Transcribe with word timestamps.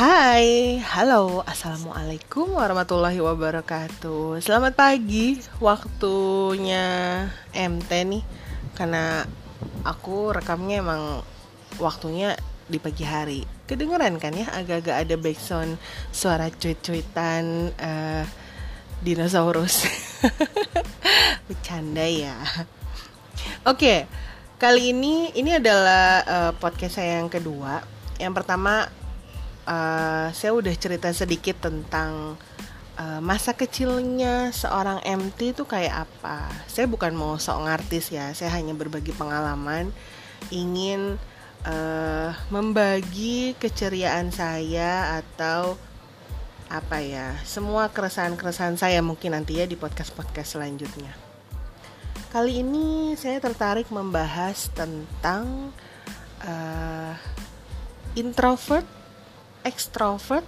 Hai, 0.00 0.80
halo, 0.80 1.44
assalamualaikum 1.44 2.56
warahmatullahi 2.56 3.20
wabarakatuh. 3.20 4.40
Selamat 4.40 4.72
pagi, 4.72 5.36
waktunya 5.60 7.28
MT 7.52 8.08
nih, 8.08 8.24
karena 8.72 9.28
aku 9.84 10.32
rekamnya 10.32 10.80
emang 10.80 11.20
waktunya 11.76 12.32
di 12.64 12.80
pagi 12.80 13.04
hari. 13.04 13.44
Kedengeran 13.68 14.16
kan 14.16 14.32
ya, 14.32 14.48
agak-agak 14.48 15.04
ada 15.04 15.14
backsound 15.20 15.76
suara 16.08 16.48
cuit-cuitan 16.48 17.68
uh, 17.76 18.24
dinosaurus. 19.04 19.84
Bercanda 21.44 22.08
ya. 22.08 22.40
Oke, 23.68 24.08
kali 24.56 24.96
ini 24.96 25.28
ini 25.36 25.60
adalah 25.60 26.24
uh, 26.24 26.52
podcast 26.56 26.96
saya 26.96 27.20
yang 27.20 27.28
kedua. 27.28 27.84
Yang 28.16 28.32
pertama 28.40 28.88
uh, 29.66 30.28
saya 30.32 30.52
udah 30.54 30.74
cerita 30.76 31.10
sedikit 31.12 31.68
tentang 31.68 32.36
uh, 33.00 33.20
masa 33.24 33.56
kecilnya 33.56 34.52
seorang 34.52 35.00
MT 35.04 35.56
itu 35.56 35.64
kayak 35.64 36.08
apa. 36.08 36.48
Saya 36.68 36.86
bukan 36.86 37.16
mau 37.16 37.40
sok 37.40 37.66
ngartis 37.68 38.12
ya, 38.12 38.32
saya 38.36 38.52
hanya 38.56 38.76
berbagi 38.76 39.16
pengalaman, 39.16 39.92
ingin 40.52 41.16
uh, 41.64 42.30
membagi 42.52 43.56
keceriaan 43.56 44.32
saya 44.32 45.20
atau 45.24 45.76
apa 46.70 47.02
ya, 47.02 47.34
semua 47.42 47.90
keresahan-keresahan 47.90 48.78
saya 48.78 49.02
mungkin 49.02 49.34
nanti 49.34 49.58
ya 49.58 49.66
di 49.66 49.74
podcast-podcast 49.74 50.54
selanjutnya. 50.54 51.10
Kali 52.30 52.62
ini 52.62 53.18
saya 53.18 53.42
tertarik 53.42 53.90
membahas 53.90 54.70
tentang 54.70 55.74
uh, 56.46 57.12
introvert 58.14 58.99
ekstrovert 59.62 60.46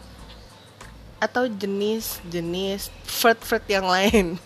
atau 1.23 1.47
jenis-jenis 1.47 2.91
flirt-flirt 3.07 3.67
yang 3.71 3.87
lain. 3.87 4.37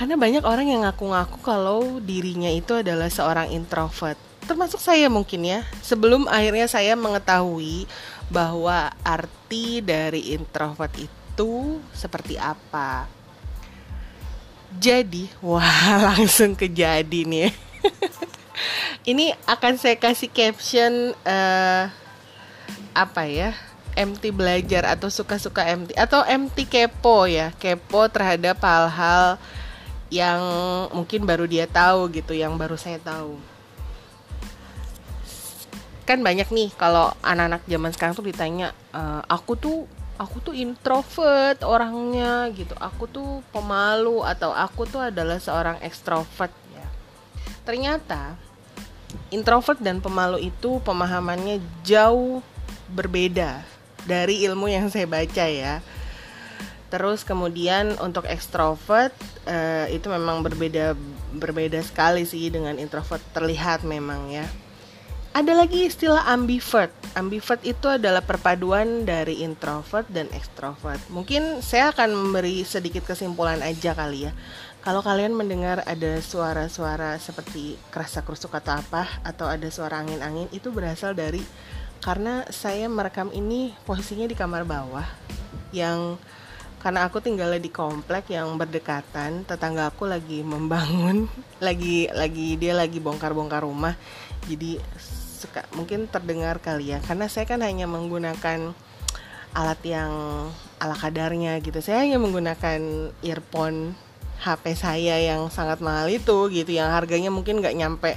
Karena 0.00 0.16
banyak 0.16 0.48
orang 0.48 0.64
yang 0.64 0.80
ngaku-ngaku 0.88 1.44
kalau 1.44 2.00
dirinya 2.00 2.48
itu 2.48 2.72
adalah 2.72 3.12
seorang 3.12 3.52
introvert. 3.52 4.16
Termasuk 4.48 4.80
saya 4.80 5.12
mungkin 5.12 5.44
ya. 5.44 5.60
Sebelum 5.84 6.24
akhirnya 6.24 6.64
saya 6.72 6.96
mengetahui 6.96 7.84
bahwa 8.32 8.88
arti 9.04 9.84
dari 9.84 10.32
introvert 10.32 10.96
itu 10.96 11.84
seperti 11.92 12.40
apa. 12.40 13.04
Jadi, 14.72 15.28
wah 15.44 16.16
langsung 16.16 16.56
kejadi 16.56 17.28
nih. 17.28 17.52
Ini 19.10 19.36
akan 19.44 19.76
saya 19.76 20.00
kasih 20.00 20.32
caption 20.32 21.12
uh, 21.28 21.92
apa 22.94 23.26
ya 23.26 23.54
MT 23.94 24.30
belajar 24.30 24.86
atau 24.86 25.10
suka-suka 25.10 25.66
MT 25.66 25.94
atau 25.98 26.22
MT 26.22 26.66
kepo 26.70 27.26
ya 27.26 27.50
kepo 27.58 28.06
terhadap 28.06 28.62
hal-hal 28.62 29.36
yang 30.10 30.42
mungkin 30.90 31.22
baru 31.22 31.46
dia 31.46 31.70
tahu 31.70 32.10
gitu 32.10 32.34
yang 32.34 32.58
baru 32.58 32.74
saya 32.74 32.98
tahu. 32.98 33.38
Kan 36.02 36.26
banyak 36.26 36.50
nih 36.50 36.74
kalau 36.74 37.14
anak-anak 37.22 37.62
zaman 37.70 37.94
sekarang 37.94 38.14
tuh 38.18 38.26
ditanya 38.26 38.74
e, 38.90 39.02
aku 39.30 39.54
tuh 39.54 39.86
aku 40.18 40.42
tuh 40.42 40.54
introvert 40.58 41.62
orangnya 41.62 42.50
gitu. 42.50 42.74
Aku 42.74 43.06
tuh 43.06 43.46
pemalu 43.54 44.26
atau 44.26 44.50
aku 44.50 44.90
tuh 44.90 45.06
adalah 45.06 45.38
seorang 45.38 45.78
ekstrovert 45.86 46.50
ya. 46.74 46.86
Ternyata 47.62 48.34
introvert 49.30 49.78
dan 49.78 50.02
pemalu 50.02 50.50
itu 50.50 50.82
pemahamannya 50.82 51.62
jauh 51.86 52.42
berbeda 52.90 53.62
dari 54.04 54.42
ilmu 54.44 54.68
yang 54.70 54.90
saya 54.90 55.06
baca 55.06 55.46
ya. 55.46 55.78
Terus 56.90 57.22
kemudian 57.22 57.94
untuk 58.02 58.26
ekstrovert 58.26 59.14
uh, 59.46 59.86
itu 59.86 60.10
memang 60.10 60.42
berbeda 60.42 60.98
berbeda 61.38 61.78
sekali 61.86 62.26
sih 62.26 62.50
dengan 62.50 62.74
introvert 62.82 63.22
terlihat 63.30 63.86
memang 63.86 64.26
ya. 64.34 64.46
Ada 65.30 65.54
lagi 65.54 65.86
istilah 65.86 66.26
ambivert. 66.26 66.90
Ambivert 67.14 67.62
itu 67.62 67.86
adalah 67.86 68.18
perpaduan 68.18 69.06
dari 69.06 69.46
introvert 69.46 70.10
dan 70.10 70.26
ekstrovert. 70.34 70.98
Mungkin 71.06 71.62
saya 71.62 71.94
akan 71.94 72.10
memberi 72.10 72.66
sedikit 72.66 73.06
kesimpulan 73.06 73.62
aja 73.62 73.94
kali 73.94 74.26
ya. 74.26 74.34
Kalau 74.82 75.06
kalian 75.06 75.38
mendengar 75.38 75.86
ada 75.86 76.18
suara-suara 76.18 77.14
seperti 77.22 77.78
kerasa 77.94 78.26
kerusuk 78.26 78.58
atau 78.58 78.82
apa 78.82 79.06
atau 79.22 79.46
ada 79.46 79.70
suara 79.70 80.02
angin-angin 80.02 80.50
itu 80.50 80.74
berasal 80.74 81.14
dari 81.14 81.46
karena 82.00 82.48
saya 82.48 82.88
merekam 82.88 83.28
ini 83.32 83.76
posisinya 83.84 84.24
di 84.24 84.36
kamar 84.36 84.64
bawah 84.64 85.04
yang 85.70 86.16
karena 86.80 87.04
aku 87.04 87.20
tinggalnya 87.20 87.60
di 87.60 87.68
komplek 87.68 88.32
yang 88.32 88.56
berdekatan 88.56 89.44
tetangga 89.44 89.92
aku 89.92 90.08
lagi 90.08 90.40
membangun 90.40 91.28
lagi 91.66 92.08
lagi 92.08 92.56
dia 92.56 92.72
lagi 92.72 92.98
bongkar-bongkar 92.98 93.62
rumah. 93.68 93.94
Jadi 94.48 94.80
suka 94.96 95.68
mungkin 95.76 96.08
terdengar 96.08 96.56
kali 96.64 96.96
ya. 96.96 96.98
Karena 97.04 97.28
saya 97.28 97.44
kan 97.44 97.60
hanya 97.60 97.84
menggunakan 97.84 98.72
alat 99.52 99.80
yang 99.84 100.12
ala 100.80 100.96
kadarnya 100.96 101.60
gitu. 101.60 101.84
Saya 101.84 102.00
hanya 102.00 102.16
menggunakan 102.16 103.12
earphone 103.20 103.92
HP 104.40 104.72
saya 104.72 105.20
yang 105.20 105.52
sangat 105.52 105.84
mahal 105.84 106.08
itu 106.08 106.48
gitu 106.48 106.72
yang 106.72 106.88
harganya 106.88 107.28
mungkin 107.28 107.60
nggak 107.60 107.76
nyampe 107.76 108.16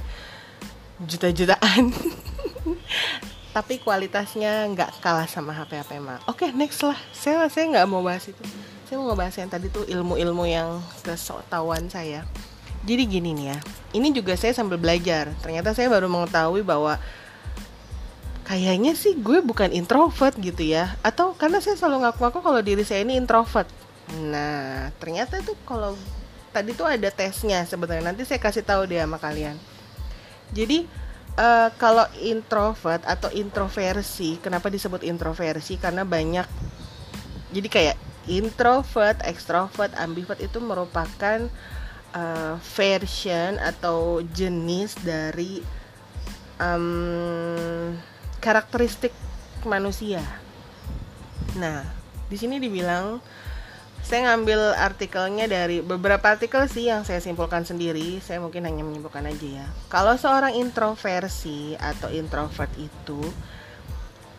juta-jutaan 1.04 1.92
tapi 3.54 3.78
kualitasnya 3.78 4.66
nggak 4.74 4.98
kalah 4.98 5.30
sama 5.30 5.54
HP 5.54 5.78
HP 5.78 6.02
mah. 6.02 6.18
Oke, 6.26 6.50
okay, 6.50 6.50
next 6.50 6.82
lah. 6.82 6.98
Saya 7.14 7.46
saya 7.46 7.70
nggak 7.70 7.86
mau 7.86 8.02
bahas 8.02 8.26
itu. 8.26 8.42
Saya 8.90 8.98
mau 8.98 9.14
ngebahas 9.14 9.34
yang 9.38 9.46
tadi 9.46 9.70
tuh 9.70 9.86
ilmu-ilmu 9.86 10.42
yang 10.42 10.82
kesotawan 11.06 11.86
saya. 11.86 12.26
Jadi 12.82 13.02
gini 13.06 13.30
nih 13.30 13.54
ya. 13.54 13.58
Ini 13.94 14.10
juga 14.10 14.34
saya 14.34 14.50
sambil 14.50 14.74
belajar. 14.74 15.30
Ternyata 15.38 15.70
saya 15.70 15.86
baru 15.86 16.10
mengetahui 16.10 16.66
bahwa 16.66 16.98
kayaknya 18.42 18.98
sih 18.98 19.14
gue 19.14 19.38
bukan 19.38 19.70
introvert 19.70 20.34
gitu 20.34 20.66
ya. 20.66 20.98
Atau 21.06 21.38
karena 21.38 21.62
saya 21.62 21.78
selalu 21.78 22.10
ngaku-ngaku 22.10 22.42
kalau 22.42 22.58
diri 22.58 22.82
saya 22.82 23.06
ini 23.06 23.14
introvert. 23.14 23.70
Nah, 24.18 24.90
ternyata 24.98 25.38
itu 25.38 25.54
kalau 25.62 25.94
tadi 26.50 26.74
tuh 26.74 26.90
ada 26.90 27.06
tesnya 27.06 27.62
sebenarnya. 27.62 28.10
Nanti 28.10 28.26
saya 28.26 28.42
kasih 28.42 28.66
tahu 28.66 28.90
deh 28.90 28.98
sama 28.98 29.22
kalian. 29.22 29.54
Jadi 30.50 31.03
uh, 31.38 31.68
kalau 31.78 32.06
introvert 32.22 33.02
atau 33.06 33.30
introversi, 33.30 34.38
kenapa 34.42 34.70
disebut 34.70 35.02
introversi? 35.06 35.78
Karena 35.78 36.02
banyak 36.06 36.46
jadi 37.54 37.68
kayak 37.70 37.96
introvert, 38.26 39.22
extrovert, 39.22 39.94
ambivert 39.94 40.40
itu 40.42 40.58
merupakan 40.58 41.46
uh, 42.16 42.58
version 42.74 43.60
atau 43.62 44.24
jenis 44.34 44.98
dari 45.04 45.62
um, 46.58 47.94
karakteristik 48.42 49.14
manusia. 49.62 50.20
Nah, 51.54 51.86
di 52.26 52.36
sini 52.36 52.58
dibilang 52.58 53.22
saya 54.04 54.28
ngambil 54.28 54.76
artikelnya 54.76 55.48
dari 55.48 55.80
beberapa 55.80 56.36
artikel 56.36 56.68
sih 56.68 56.92
yang 56.92 57.08
saya 57.08 57.24
simpulkan 57.24 57.64
sendiri. 57.64 58.20
Saya 58.20 58.36
mungkin 58.36 58.68
hanya 58.68 58.84
menyimpulkan 58.84 59.24
aja 59.24 59.64
ya. 59.64 59.66
Kalau 59.88 60.12
seorang 60.20 60.52
introversi 60.60 61.72
atau 61.80 62.12
introvert 62.12 62.68
itu 62.76 63.24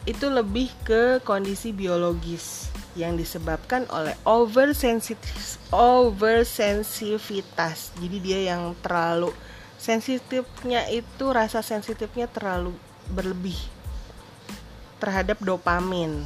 itu 0.06 0.30
lebih 0.30 0.70
ke 0.86 1.18
kondisi 1.26 1.74
biologis 1.74 2.70
yang 2.94 3.18
disebabkan 3.18 3.90
oleh 3.90 4.14
oversensitif 4.22 5.58
oversensitivitas. 5.74 7.97
Jadi 7.97 8.17
dia 8.22 8.53
yang 8.53 8.78
terlalu 8.85 9.34
sensitifnya 9.82 10.85
itu 10.94 11.26
rasa 11.34 11.66
sensitifnya 11.66 12.29
terlalu 12.29 12.78
berlebih 13.09 13.58
terhadap 15.02 15.41
dopamin. 15.41 16.22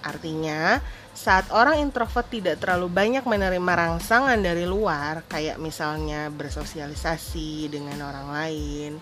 Artinya 0.00 0.80
saat 1.14 1.46
orang 1.54 1.78
introvert 1.78 2.26
tidak 2.26 2.58
terlalu 2.58 2.90
banyak 2.90 3.22
menerima 3.22 3.72
rangsangan 3.78 4.34
dari 4.42 4.66
luar, 4.66 5.22
kayak 5.30 5.62
misalnya 5.62 6.26
bersosialisasi 6.34 7.70
dengan 7.70 8.02
orang 8.02 8.28
lain, 8.34 8.92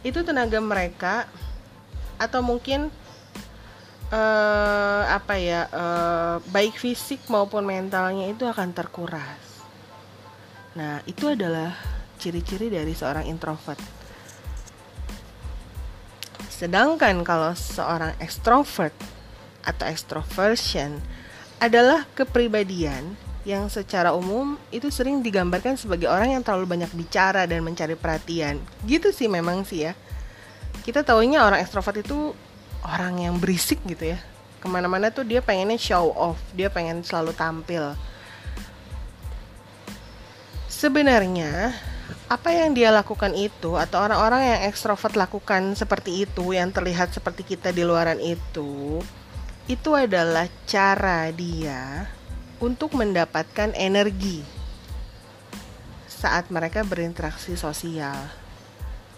itu 0.00 0.24
tenaga 0.24 0.56
mereka 0.64 1.28
atau 2.16 2.40
mungkin 2.40 2.88
uh, 4.08 5.02
apa 5.12 5.36
ya, 5.36 5.68
uh, 5.68 6.36
baik 6.48 6.80
fisik 6.80 7.28
maupun 7.28 7.68
mentalnya 7.68 8.32
itu 8.32 8.48
akan 8.48 8.72
terkuras. 8.72 9.60
Nah, 10.72 11.04
itu 11.04 11.28
adalah 11.28 11.76
ciri-ciri 12.16 12.72
dari 12.72 12.96
seorang 12.96 13.28
introvert. 13.28 13.80
Sedangkan 16.48 17.20
kalau 17.20 17.52
seorang 17.52 18.16
extrovert 18.24 18.96
atau 19.60 19.84
extroversion 19.84 21.04
adalah 21.62 22.04
kepribadian 22.12 23.16
yang 23.46 23.70
secara 23.70 24.10
umum 24.10 24.58
itu 24.74 24.90
sering 24.90 25.22
digambarkan 25.22 25.78
sebagai 25.78 26.10
orang 26.10 26.34
yang 26.34 26.42
terlalu 26.42 26.66
banyak 26.66 26.90
bicara 26.92 27.46
dan 27.46 27.62
mencari 27.62 27.94
perhatian. 27.94 28.58
Gitu 28.82 29.14
sih 29.14 29.30
memang 29.30 29.62
sih 29.62 29.86
ya. 29.86 29.92
Kita 30.82 31.06
taunya 31.06 31.42
orang 31.46 31.62
ekstrovert 31.62 32.02
itu 32.02 32.34
orang 32.86 33.22
yang 33.22 33.34
berisik 33.42 33.82
gitu 33.86 34.14
ya 34.14 34.18
ke 34.62 34.66
mana-mana 34.66 35.14
tuh 35.14 35.22
dia 35.22 35.38
pengennya 35.38 35.78
show 35.78 36.10
off 36.14 36.38
dia 36.50 36.66
pengen 36.66 37.02
selalu 37.06 37.30
tampil 37.38 37.94
sebenarnya 40.66 41.70
apa 42.26 42.50
yang 42.50 42.74
dia 42.74 42.90
lakukan 42.90 43.34
itu 43.34 43.78
atau 43.78 44.02
orang-orang 44.02 44.42
yang 44.42 44.60
ekstrovert 44.66 45.14
lakukan 45.14 45.78
seperti 45.78 46.26
itu 46.26 46.54
yang 46.54 46.74
terlihat 46.74 47.14
seperti 47.14 47.46
kita 47.46 47.70
di 47.70 47.86
luaran 47.86 48.18
itu 48.18 48.98
itu 49.66 49.90
adalah 49.98 50.46
cara 50.62 51.26
dia 51.34 52.06
untuk 52.62 52.94
mendapatkan 52.94 53.74
energi 53.74 54.46
saat 56.06 56.48
mereka 56.54 56.86
berinteraksi 56.86 57.58
sosial. 57.58 58.16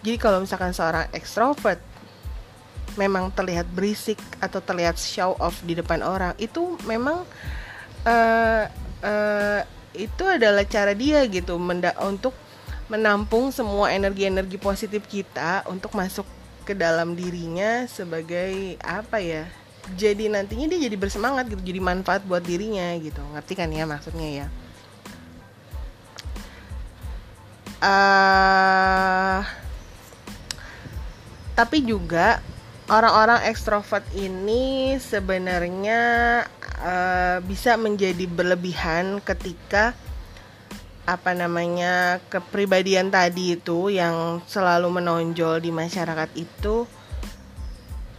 Jadi 0.01 0.17
kalau 0.17 0.41
misalkan 0.41 0.73
seorang 0.73 1.05
ekstrovert 1.13 1.79
memang 2.97 3.29
terlihat 3.31 3.69
berisik 3.69 4.17
atau 4.41 4.59
terlihat 4.59 4.97
show 4.97 5.37
off 5.37 5.61
di 5.61 5.77
depan 5.77 6.01
orang, 6.01 6.33
itu 6.41 6.75
memang 6.83 7.23
uh, 8.03 8.63
uh, 9.05 9.61
itu 9.93 10.23
adalah 10.25 10.65
cara 10.65 10.97
dia 10.97 11.23
gitu 11.29 11.61
menda 11.61 11.93
untuk 12.01 12.33
menampung 12.89 13.53
semua 13.53 13.93
energi-energi 13.93 14.57
positif 14.57 15.05
kita 15.05 15.61
untuk 15.69 15.93
masuk 15.93 16.25
ke 16.65 16.73
dalam 16.73 17.13
dirinya 17.13 17.85
sebagai 17.85 18.81
apa 18.81 19.21
ya? 19.21 19.45
Jadi 19.97 20.29
nantinya 20.29 20.69
dia 20.69 20.85
jadi 20.85 20.97
bersemangat 20.99 21.49
gitu, 21.49 21.61
jadi 21.63 21.81
manfaat 21.81 22.21
buat 22.23 22.45
dirinya 22.45 22.93
gitu. 23.01 23.19
Ngerti 23.33 23.53
kan 23.57 23.69
ya 23.73 23.89
maksudnya 23.89 24.29
ya? 24.45 24.47
uh, 27.83 29.39
tapi 31.55 31.83
juga 31.83 32.39
orang-orang 32.87 33.47
ekstrovert 33.51 34.05
ini 34.15 34.95
sebenarnya 34.99 35.99
uh, 36.79 37.37
bisa 37.43 37.75
menjadi 37.75 38.27
berlebihan 38.27 39.19
ketika 39.23 39.95
apa 41.09 41.33
namanya 41.33 42.21
kepribadian 42.29 43.09
tadi 43.09 43.57
itu 43.57 43.89
yang 43.89 44.45
selalu 44.45 45.01
menonjol 45.01 45.57
di 45.57 45.73
masyarakat 45.73 46.29
itu 46.37 46.85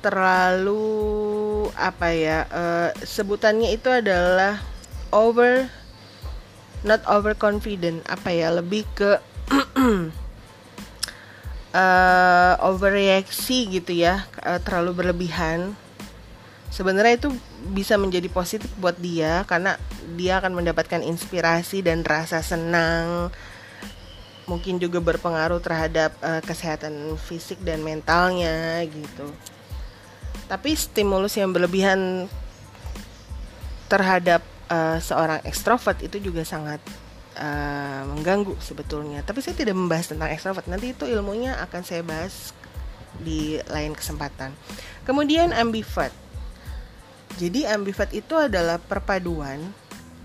terlalu 0.00 1.68
apa 1.76 2.08
ya 2.12 2.38
uh, 2.48 2.88
sebutannya 3.04 3.76
itu 3.76 3.92
adalah 3.92 4.60
over 5.12 5.68
not 6.80 7.04
overconfident 7.04 8.00
apa 8.08 8.32
ya 8.32 8.48
lebih 8.48 8.88
ke 8.96 9.20
uh, 11.76 12.54
overreaksi 12.70 13.68
gitu 13.68 13.92
ya 13.92 14.24
uh, 14.40 14.58
terlalu 14.60 15.04
berlebihan. 15.04 15.76
Sebenarnya 16.70 17.18
itu 17.18 17.28
bisa 17.74 17.98
menjadi 17.98 18.30
positif 18.30 18.70
buat 18.78 18.94
dia 18.94 19.42
karena 19.44 19.74
dia 20.14 20.38
akan 20.38 20.62
mendapatkan 20.62 21.02
inspirasi 21.02 21.82
dan 21.82 22.06
rasa 22.06 22.40
senang 22.46 23.34
mungkin 24.46 24.78
juga 24.82 25.02
berpengaruh 25.02 25.58
terhadap 25.62 26.14
uh, 26.22 26.38
kesehatan 26.42 27.14
fisik 27.18 27.58
dan 27.62 27.82
mentalnya 27.82 28.86
gitu 28.86 29.30
tapi 30.50 30.74
stimulus 30.74 31.38
yang 31.38 31.54
berlebihan 31.54 32.26
terhadap 33.86 34.42
uh, 34.66 34.98
seorang 34.98 35.38
ekstrovert 35.46 36.02
itu 36.02 36.18
juga 36.18 36.42
sangat 36.42 36.82
uh, 37.38 38.02
mengganggu 38.10 38.58
sebetulnya. 38.58 39.22
Tapi 39.22 39.46
saya 39.46 39.54
tidak 39.54 39.78
membahas 39.78 40.10
tentang 40.10 40.26
extrovert. 40.34 40.66
Nanti 40.66 40.90
itu 40.90 41.06
ilmunya 41.06 41.54
akan 41.62 41.86
saya 41.86 42.02
bahas 42.02 42.50
di 43.22 43.62
lain 43.70 43.94
kesempatan. 43.94 44.50
Kemudian 45.06 45.54
ambivert. 45.54 46.10
Jadi 47.38 47.70
ambivert 47.70 48.10
itu 48.10 48.34
adalah 48.34 48.82
perpaduan 48.82 49.70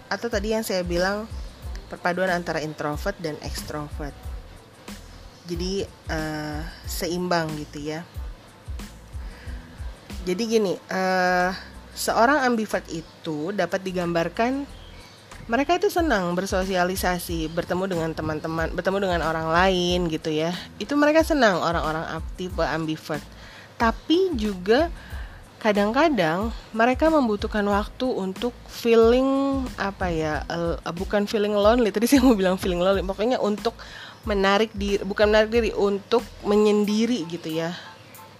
atau 0.09 0.25
tadi 0.25 0.57
yang 0.57 0.65
saya 0.65 0.81
bilang 0.81 1.29
perpaduan 1.85 2.33
antara 2.33 2.65
introvert 2.65 3.13
dan 3.21 3.37
extrovert. 3.45 4.17
Jadi 5.45 5.85
uh, 6.09 6.65
seimbang 6.89 7.53
gitu 7.61 7.93
ya. 7.93 8.01
Jadi 10.25 10.43
gini, 10.49 10.73
uh, 10.73 11.53
seorang 11.93 12.41
ambivert 12.49 12.89
itu 12.89 13.53
dapat 13.53 13.85
digambarkan 13.85 14.65
mereka 15.45 15.77
itu 15.77 15.93
senang 15.93 16.33
bersosialisasi, 16.33 17.53
bertemu 17.53 17.85
dengan 17.85 18.09
teman-teman, 18.17 18.73
bertemu 18.73 18.97
dengan 19.05 19.21
orang 19.21 19.53
lain 19.53 20.09
gitu 20.09 20.33
ya. 20.33 20.49
Itu 20.81 20.97
mereka 20.97 21.21
senang 21.21 21.61
orang-orang 21.61 22.01
aktif 22.17 22.49
ambivert. 22.57 23.21
Tapi 23.77 24.33
juga 24.33 24.89
kadang-kadang 25.61 26.49
mereka 26.73 27.13
membutuhkan 27.13 27.61
waktu 27.69 28.09
untuk 28.09 28.57
feeling 28.65 29.61
apa 29.77 30.09
ya, 30.09 30.41
uh, 30.49 30.81
bukan 30.97 31.29
feeling 31.29 31.53
lonely. 31.53 31.93
Tadi 31.93 32.09
saya 32.09 32.25
mau 32.25 32.33
bilang 32.33 32.57
feeling 32.57 32.81
lonely, 32.81 33.05
pokoknya 33.05 33.37
untuk 33.37 33.77
menarik 34.25 34.73
diri, 34.73 35.05
bukan 35.05 35.29
menarik 35.29 35.53
diri, 35.53 35.69
untuk 35.77 36.25
menyendiri 36.41 37.21
gitu 37.29 37.53
ya. 37.53 37.77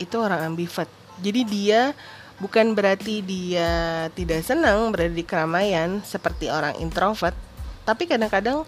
Itu 0.02 0.26
orang 0.26 0.42
ambivert. 0.42 1.05
Jadi 1.24 1.42
dia 1.48 1.96
bukan 2.36 2.76
berarti 2.76 3.24
dia 3.24 4.06
tidak 4.12 4.44
senang 4.44 4.92
berada 4.92 5.16
di 5.16 5.24
keramaian 5.24 6.04
seperti 6.04 6.52
orang 6.52 6.76
introvert 6.84 7.36
tapi 7.88 8.10
kadang-kadang 8.12 8.68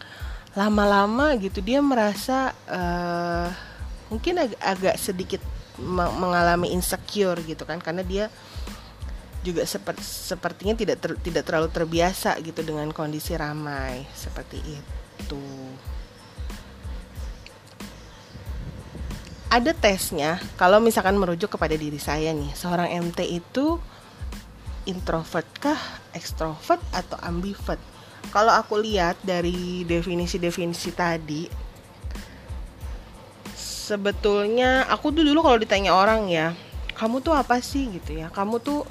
lama-lama 0.55 1.35
gitu 1.35 1.59
dia 1.59 1.83
merasa 1.83 2.55
uh, 2.71 3.51
mungkin 4.07 4.39
ag 4.39 4.55
agak 4.63 4.95
sedikit 4.95 5.43
mengalami 6.17 6.73
insecure 6.73 7.37
gitu 7.43 7.67
kan 7.67 7.77
karena 7.83 8.01
dia 8.01 8.31
juga 9.45 9.67
seperti 9.67 10.01
sepertinya 10.01 10.73
tidak 10.73 10.97
ter 10.97 11.11
tidak 11.21 11.43
terlalu 11.45 11.69
terbiasa 11.69 12.39
gitu 12.41 12.65
dengan 12.65 12.89
kondisi 12.89 13.37
ramai 13.37 14.07
seperti 14.15 14.57
itu. 14.65 15.43
Ada 19.47 19.71
tesnya 19.71 20.43
kalau 20.59 20.83
misalkan 20.83 21.15
merujuk 21.15 21.55
kepada 21.55 21.79
diri 21.79 21.95
saya 21.95 22.35
nih 22.35 22.51
seorang 22.51 22.91
MT 23.11 23.19
itu 23.31 23.79
introvert 24.87 25.47
kah 25.59 25.79
extrovert 26.11 26.79
atau 26.91 27.15
ambivert? 27.23 27.79
Kalau 28.27 28.51
aku 28.51 28.75
lihat 28.79 29.15
dari 29.23 29.87
definisi-definisi 29.87 30.91
tadi 30.91 31.47
sebetulnya 33.55 34.83
aku 34.91 35.15
tuh 35.15 35.23
dulu 35.23 35.39
kalau 35.47 35.55
ditanya 35.55 35.95
orang 35.95 36.27
ya 36.27 36.51
kamu 36.97 37.21
tuh 37.21 37.37
apa 37.37 37.61
sih? 37.61 37.87
gitu 37.93 38.17
ya. 38.17 38.27
Kamu 38.33 38.59
tuh 38.59 38.83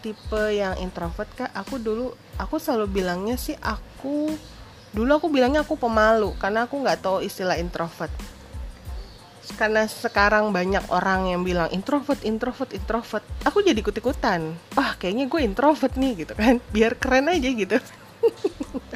tipe 0.00 0.56
yang 0.56 0.74
introvert 0.82 1.28
kah? 1.36 1.52
Aku 1.52 1.76
dulu 1.78 2.16
aku 2.40 2.56
selalu 2.56 3.02
bilangnya 3.02 3.36
sih 3.36 3.54
aku 3.60 4.32
dulu 4.96 5.10
aku 5.20 5.28
bilangnya 5.28 5.60
aku 5.62 5.76
pemalu 5.76 6.32
karena 6.40 6.64
aku 6.64 6.80
nggak 6.80 7.04
tahu 7.04 7.20
istilah 7.20 7.60
introvert 7.60 8.08
karena 9.54 9.86
sekarang 9.86 10.50
banyak 10.50 10.82
orang 10.90 11.30
yang 11.30 11.46
bilang 11.46 11.70
introvert, 11.70 12.18
introvert, 12.26 12.74
introvert. 12.74 13.22
Aku 13.46 13.62
jadi 13.62 13.78
ikut-ikutan. 13.78 14.58
Wah, 14.74 14.98
kayaknya 14.98 15.30
gue 15.30 15.40
introvert 15.46 15.94
nih 15.94 16.26
gitu 16.26 16.34
kan. 16.34 16.58
Biar 16.74 16.98
keren 16.98 17.30
aja 17.30 17.48
gitu. 17.48 17.78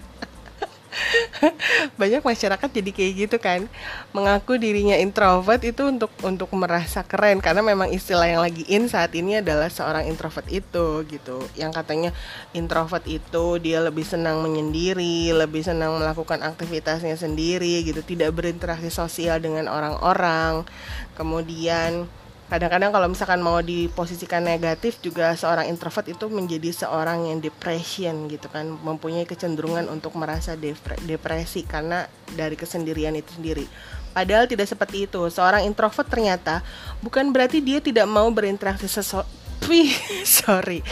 banyak 2.01 2.23
masyarakat 2.23 2.69
jadi 2.71 2.91
kayak 2.91 3.13
gitu 3.27 3.37
kan. 3.41 3.67
Mengaku 4.13 4.61
dirinya 4.61 4.95
introvert 4.99 5.63
itu 5.65 5.89
untuk 5.89 6.13
untuk 6.23 6.51
merasa 6.53 7.03
keren. 7.03 7.43
Karena 7.43 7.65
memang 7.65 7.91
istilah 7.91 8.29
yang 8.29 8.43
lagi 8.45 8.63
in 8.69 8.87
saat 8.87 9.15
ini 9.17 9.41
adalah 9.41 9.73
seorang 9.73 10.07
introvert 10.07 10.47
itu 10.53 11.03
gitu. 11.09 11.43
Yang 11.57 11.73
katanya 11.83 12.11
introvert 12.53 13.05
itu 13.09 13.59
dia 13.59 13.81
lebih 13.81 14.05
senang 14.05 14.43
menyendiri 14.45 15.33
lebih 15.33 15.65
senang 15.65 15.97
melakukan 15.97 16.45
aktivitasnya 16.45 17.17
sendiri 17.17 17.83
gitu. 17.83 18.05
Tidak 18.05 18.31
berinteraksi 18.31 18.93
sosial 18.93 19.41
dengan 19.41 19.67
orang-orang. 19.71 20.69
Kemudian 21.17 22.20
kadang-kadang 22.51 22.91
kalau 22.91 23.07
misalkan 23.07 23.39
mau 23.39 23.63
diposisikan 23.63 24.43
negatif 24.43 24.99
juga 24.99 25.33
seorang 25.39 25.71
introvert 25.71 26.11
itu 26.11 26.27
menjadi 26.27 26.75
seorang 26.75 27.31
yang 27.31 27.39
depression 27.39 28.27
gitu 28.27 28.51
kan. 28.51 28.67
Mempunyai 28.67 29.25
kecenderungan 29.25 29.87
untuk 29.87 30.19
merasa 30.19 30.59
depresi 31.07 31.63
karena 31.63 32.11
dari 32.35 32.59
kesendirian 32.59 33.15
itu 33.15 33.39
sendiri. 33.39 33.65
Padahal 34.11 34.51
tidak 34.51 34.67
seperti 34.67 35.07
itu. 35.07 35.23
Seorang 35.31 35.63
introvert 35.63 36.11
ternyata 36.11 36.67
bukan 36.99 37.31
berarti 37.31 37.63
dia 37.63 37.79
tidak 37.79 38.11
mau 38.11 38.27
berinteraksi 38.35 38.91
sesuatu 38.91 39.31
sorry. 40.27 40.83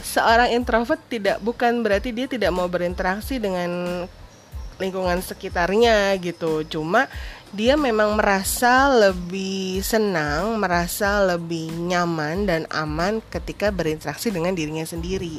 Seorang 0.00 0.56
introvert 0.56 1.00
tidak 1.12 1.36
bukan 1.44 1.84
berarti 1.84 2.16
dia 2.16 2.24
tidak 2.24 2.48
mau 2.54 2.64
berinteraksi 2.70 3.36
dengan 3.36 4.04
lingkungan 4.78 5.20
sekitarnya 5.20 6.16
gitu. 6.18 6.64
Cuma 6.66 7.06
dia 7.54 7.78
memang 7.78 8.18
merasa 8.18 8.90
lebih 8.90 9.78
senang, 9.86 10.58
merasa 10.58 11.22
lebih 11.22 11.70
nyaman 11.70 12.50
dan 12.50 12.62
aman 12.74 13.22
ketika 13.30 13.70
berinteraksi 13.70 14.34
dengan 14.34 14.58
dirinya 14.58 14.82
sendiri. 14.82 15.38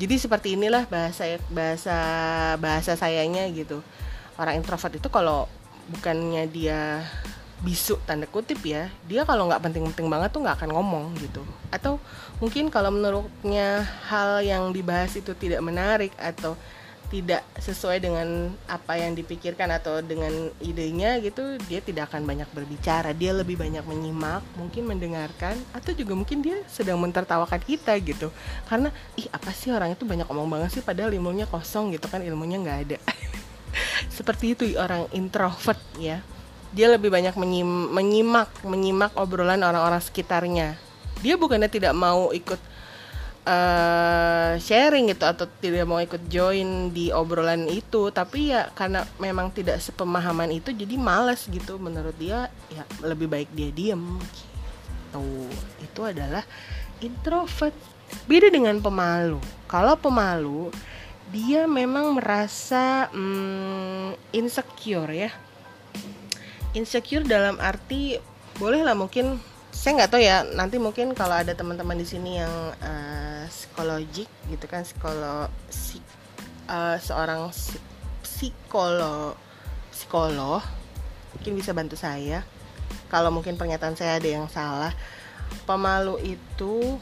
Jadi 0.00 0.14
seperti 0.16 0.56
inilah 0.56 0.88
bahasa 0.88 1.36
bahasa 1.52 1.98
bahasa 2.56 2.96
sayanya 2.96 3.44
gitu. 3.52 3.84
Orang 4.40 4.64
introvert 4.64 4.96
itu 4.96 5.12
kalau 5.12 5.44
bukannya 5.92 6.48
dia 6.48 7.04
bisu 7.56 7.96
tanda 8.04 8.28
kutip 8.28 8.60
ya 8.68 8.92
dia 9.08 9.24
kalau 9.24 9.48
nggak 9.48 9.64
penting-penting 9.64 10.12
banget 10.12 10.28
tuh 10.28 10.44
nggak 10.44 10.60
akan 10.60 10.76
ngomong 10.76 11.16
gitu 11.16 11.40
atau 11.72 11.96
mungkin 12.36 12.68
kalau 12.68 12.92
menurutnya 12.92 13.80
hal 14.12 14.44
yang 14.44 14.76
dibahas 14.76 15.16
itu 15.16 15.32
tidak 15.32 15.64
menarik 15.64 16.12
atau 16.20 16.52
tidak 17.06 17.46
sesuai 17.62 18.02
dengan 18.02 18.50
apa 18.66 18.98
yang 18.98 19.14
dipikirkan 19.14 19.70
atau 19.78 20.02
dengan 20.02 20.50
idenya 20.58 21.22
gitu 21.22 21.54
dia 21.70 21.78
tidak 21.78 22.10
akan 22.10 22.26
banyak 22.26 22.48
berbicara. 22.50 23.14
Dia 23.14 23.30
lebih 23.32 23.54
banyak 23.54 23.86
menyimak 23.86 24.42
mungkin 24.58 24.90
mendengarkan 24.90 25.54
atau 25.70 25.94
juga 25.94 26.18
mungkin 26.18 26.42
dia 26.42 26.60
sedang 26.66 26.98
mentertawakan 26.98 27.62
kita 27.62 27.94
gitu. 28.02 28.34
Karena 28.66 28.90
ih 29.14 29.30
apa 29.30 29.54
sih 29.54 29.70
orang 29.70 29.94
itu 29.94 30.02
banyak 30.02 30.26
omong 30.26 30.50
banget 30.50 30.80
sih 30.80 30.82
padahal 30.82 31.14
ilmunya 31.14 31.46
kosong 31.46 31.94
gitu 31.94 32.10
kan 32.10 32.20
ilmunya 32.22 32.58
nggak 32.58 32.78
ada. 32.90 32.98
Seperti 34.16 34.58
itu 34.58 34.64
orang 34.74 35.06
introvert 35.14 35.78
ya. 35.98 36.20
Dia 36.74 36.90
lebih 36.92 37.08
banyak 37.08 37.38
menyim 37.38 37.94
menyimak 37.94 38.50
menyimak 38.66 39.14
obrolan 39.14 39.62
orang-orang 39.62 40.02
sekitarnya. 40.02 40.74
Dia 41.22 41.38
bukannya 41.40 41.70
tidak 41.72 41.96
mau 41.96 42.34
ikut 42.34 42.75
uh, 43.46 44.58
sharing 44.58 45.14
gitu 45.14 45.22
atau 45.22 45.46
tidak 45.62 45.86
mau 45.86 46.02
ikut 46.02 46.26
join 46.26 46.90
di 46.90 47.14
obrolan 47.14 47.70
itu. 47.70 48.10
Tapi 48.10 48.52
ya 48.52 48.68
karena 48.74 49.06
memang 49.22 49.54
tidak 49.54 49.78
sepemahaman 49.78 50.50
itu 50.50 50.74
jadi 50.74 50.98
males 50.98 51.46
gitu. 51.46 51.78
Menurut 51.78 52.18
dia 52.18 52.50
ya 52.68 52.82
lebih 53.06 53.30
baik 53.30 53.48
dia 53.54 53.70
diem. 53.70 54.18
Gitu. 54.18 55.24
Itu 55.80 56.00
adalah 56.04 56.42
introvert. 57.00 57.74
Beda 58.26 58.50
dengan 58.50 58.78
pemalu. 58.78 59.42
Kalau 59.66 59.98
pemalu 59.98 60.70
dia 61.34 61.66
memang 61.66 62.14
merasa 62.14 63.10
hmm, 63.10 64.14
insecure 64.30 65.10
ya. 65.10 65.30
Insecure 66.76 67.26
dalam 67.26 67.58
arti 67.58 68.20
boleh 68.56 68.84
lah 68.86 68.96
mungkin 68.96 69.40
saya 69.86 70.02
nggak 70.02 70.10
tahu 70.10 70.18
ya 70.18 70.42
nanti 70.42 70.82
mungkin 70.82 71.14
kalau 71.14 71.38
ada 71.38 71.54
teman-teman 71.54 71.94
di 71.94 72.02
sini 72.02 72.42
yang 72.42 72.50
uh, 72.82 73.46
psikologik 73.46 74.26
gitu 74.50 74.66
kan 74.66 74.82
psikolog 74.82 75.46
si, 75.70 76.02
uh, 76.66 76.98
seorang 76.98 77.54
si, 77.54 77.78
psikolog 78.18 79.38
psikolog 79.94 80.58
mungkin 81.38 81.54
bisa 81.54 81.70
bantu 81.70 81.94
saya. 81.94 82.42
Kalau 83.06 83.30
mungkin 83.30 83.54
pernyataan 83.54 83.94
saya 83.94 84.18
ada 84.18 84.26
yang 84.26 84.50
salah. 84.50 84.90
Pemalu 85.70 86.34
itu 86.34 86.98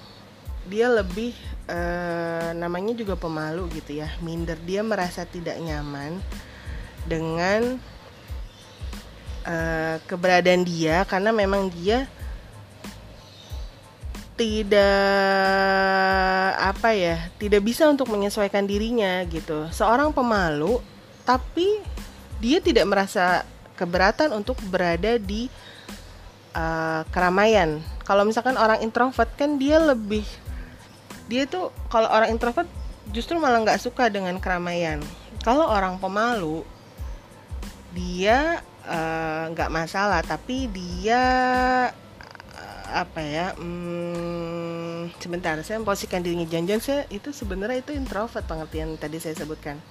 dia 0.68 0.92
lebih 0.92 1.32
uh, 1.72 2.52
namanya 2.52 2.92
juga 2.92 3.16
pemalu 3.16 3.64
gitu 3.80 4.04
ya 4.04 4.12
minder. 4.20 4.60
Dia 4.60 4.84
merasa 4.84 5.24
tidak 5.24 5.56
nyaman 5.56 6.20
dengan 7.08 7.80
uh, 9.48 9.96
keberadaan 10.04 10.68
dia 10.68 11.08
karena 11.08 11.32
memang 11.32 11.72
dia 11.72 12.04
tidak 14.34 14.90
apa 16.58 16.90
ya 16.90 17.30
tidak 17.38 17.62
bisa 17.62 17.86
untuk 17.86 18.10
menyesuaikan 18.10 18.66
dirinya 18.66 19.22
gitu. 19.30 19.70
Seorang 19.70 20.10
pemalu 20.10 20.82
tapi 21.22 21.78
dia 22.42 22.58
tidak 22.58 22.84
merasa 22.90 23.46
keberatan 23.78 24.34
untuk 24.34 24.58
berada 24.70 25.18
di 25.18 25.46
uh, 26.54 27.06
keramaian. 27.14 27.78
Kalau 28.02 28.26
misalkan 28.26 28.58
orang 28.58 28.82
introvert 28.82 29.30
kan 29.38 29.56
dia 29.56 29.78
lebih 29.78 30.26
dia 31.30 31.48
tuh 31.48 31.72
kalau 31.88 32.10
orang 32.10 32.34
introvert 32.34 32.68
justru 33.14 33.38
malah 33.40 33.62
nggak 33.62 33.80
suka 33.80 34.10
dengan 34.10 34.36
keramaian. 34.42 35.00
Kalau 35.40 35.68
orang 35.68 36.00
pemalu 36.00 36.64
dia 37.94 38.64
eh, 38.82 39.42
nggak 39.54 39.70
uh, 39.70 39.74
masalah 39.74 40.20
tapi 40.26 40.66
dia 40.66 41.22
apa 42.94 43.18
ya 43.18 43.46
hmm, 43.58 45.18
sebentar 45.18 45.58
saya 45.66 45.82
memposisikan 45.82 46.22
dirinya 46.22 46.46
janjian 46.46 46.78
saya 46.78 47.02
itu 47.10 47.34
sebenarnya 47.34 47.82
itu 47.82 47.90
introvert 47.90 48.46
pengertian 48.46 48.94
tadi 48.94 49.18
saya 49.18 49.34
sebutkan. 49.34 49.82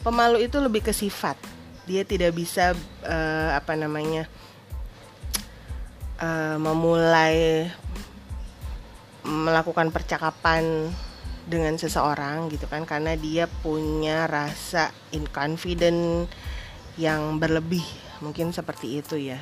Pemalu 0.00 0.48
itu 0.48 0.56
lebih 0.56 0.80
ke 0.80 0.96
sifat. 0.96 1.36
Dia 1.84 2.08
tidak 2.08 2.32
bisa 2.32 2.72
uh, 3.04 3.50
apa 3.52 3.76
namanya 3.76 4.24
uh, 6.24 6.56
memulai 6.56 7.68
melakukan 9.20 9.92
percakapan 9.92 10.88
dengan 11.44 11.76
seseorang 11.76 12.48
gitu 12.48 12.64
kan 12.70 12.88
karena 12.88 13.18
dia 13.18 13.44
punya 13.60 14.24
rasa 14.24 14.94
inconfident 15.12 16.30
yang 16.96 17.36
berlebih 17.36 17.84
mungkin 18.22 18.54
seperti 18.54 19.02
itu 19.02 19.16
ya 19.18 19.40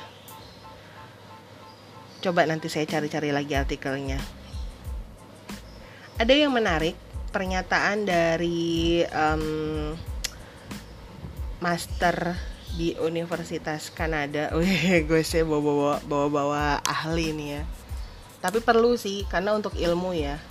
Coba 2.19 2.43
nanti 2.43 2.67
saya 2.67 2.83
cari-cari 2.83 3.31
lagi 3.31 3.55
artikelnya. 3.55 4.19
Ada 6.19 6.35
yang 6.35 6.51
menarik 6.51 6.99
pernyataan 7.31 8.03
dari 8.03 9.07
um, 9.07 9.95
master 11.63 12.35
di 12.75 12.99
Universitas 12.99 13.95
Kanada. 13.95 14.51
Wih, 14.59 15.07
gue 15.07 15.23
sih 15.23 15.47
bawa-bawa 15.47 16.83
ahli 16.83 17.31
nih 17.31 17.49
ya. 17.55 17.63
Tapi 18.43 18.59
perlu 18.67 18.99
sih 18.99 19.23
karena 19.31 19.55
untuk 19.55 19.79
ilmu 19.79 20.11
ya. 20.15 20.43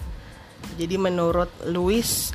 Jadi 0.79 0.95
menurut 0.95 1.51
Louis 1.67 2.31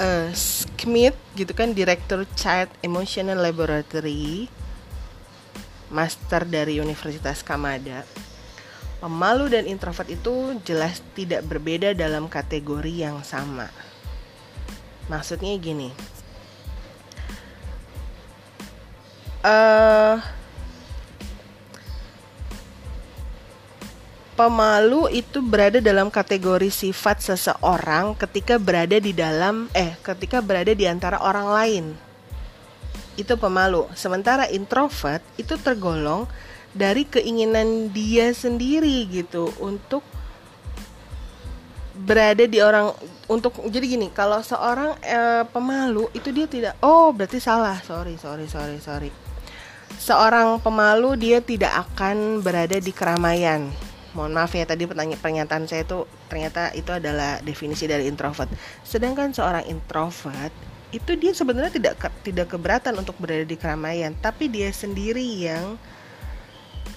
uh, 0.00 0.28
Smith 0.36 1.16
gitu 1.32 1.56
kan 1.56 1.72
direktur 1.72 2.28
Child 2.36 2.68
Emotional 2.84 3.40
Laboratory 3.40 4.52
master 5.88 6.44
dari 6.44 6.82
Universitas 6.82 7.40
Kamada 7.40 8.02
Pemalu 8.96 9.52
dan 9.52 9.68
introvert 9.68 10.08
itu 10.08 10.56
jelas 10.64 11.04
tidak 11.12 11.44
berbeda 11.44 11.92
dalam 11.92 12.32
kategori 12.32 12.92
yang 12.92 13.20
sama. 13.20 13.68
Maksudnya 15.12 15.52
gini. 15.60 15.92
Uh, 19.46 20.18
pemalu 24.34 25.12
itu 25.14 25.38
berada 25.38 25.78
dalam 25.78 26.10
kategori 26.10 26.72
sifat 26.72 27.22
seseorang 27.22 28.18
ketika 28.18 28.58
berada 28.58 28.98
di 28.98 29.14
dalam 29.14 29.70
eh 29.70 29.94
ketika 30.02 30.42
berada 30.42 30.74
di 30.74 30.88
antara 30.88 31.22
orang 31.22 31.48
lain. 31.52 31.84
Itu 33.14 33.38
pemalu. 33.38 33.86
Sementara 33.94 34.48
introvert 34.50 35.20
itu 35.38 35.54
tergolong 35.60 36.26
dari 36.76 37.08
keinginan 37.08 37.88
dia 37.90 38.36
sendiri 38.36 39.08
gitu 39.08 39.48
untuk 39.64 40.04
berada 41.96 42.44
di 42.44 42.60
orang 42.60 42.92
untuk 43.26 43.56
jadi 43.72 43.96
gini 43.96 44.12
kalau 44.12 44.44
seorang 44.44 45.00
eh, 45.00 45.48
pemalu 45.48 46.12
itu 46.12 46.28
dia 46.28 46.44
tidak 46.44 46.76
oh 46.84 47.08
berarti 47.16 47.40
salah 47.40 47.80
sorry 47.80 48.20
sorry 48.20 48.44
sorry 48.44 48.76
sorry. 48.78 49.10
Seorang 49.96 50.60
pemalu 50.60 51.16
dia 51.16 51.38
tidak 51.40 51.72
akan 51.72 52.44
berada 52.44 52.76
di 52.76 52.92
keramaian. 52.92 53.72
Mohon 54.12 54.32
maaf 54.36 54.52
ya 54.52 54.68
tadi 54.68 54.84
pertanyaan 54.84 55.20
pernyataan 55.20 55.64
saya 55.64 55.88
itu 55.88 56.04
ternyata 56.28 56.68
itu 56.76 56.92
adalah 56.92 57.40
definisi 57.40 57.88
dari 57.88 58.04
introvert. 58.04 58.50
Sedangkan 58.84 59.32
seorang 59.32 59.64
introvert 59.64 60.52
itu 60.92 61.16
dia 61.16 61.32
sebenarnya 61.32 61.72
tidak 61.72 62.12
tidak 62.22 62.46
keberatan 62.52 62.98
untuk 62.98 63.16
berada 63.16 63.46
di 63.46 63.56
keramaian. 63.56 64.12
Tapi 64.20 64.52
dia 64.52 64.68
sendiri 64.68 65.24
yang 65.24 65.80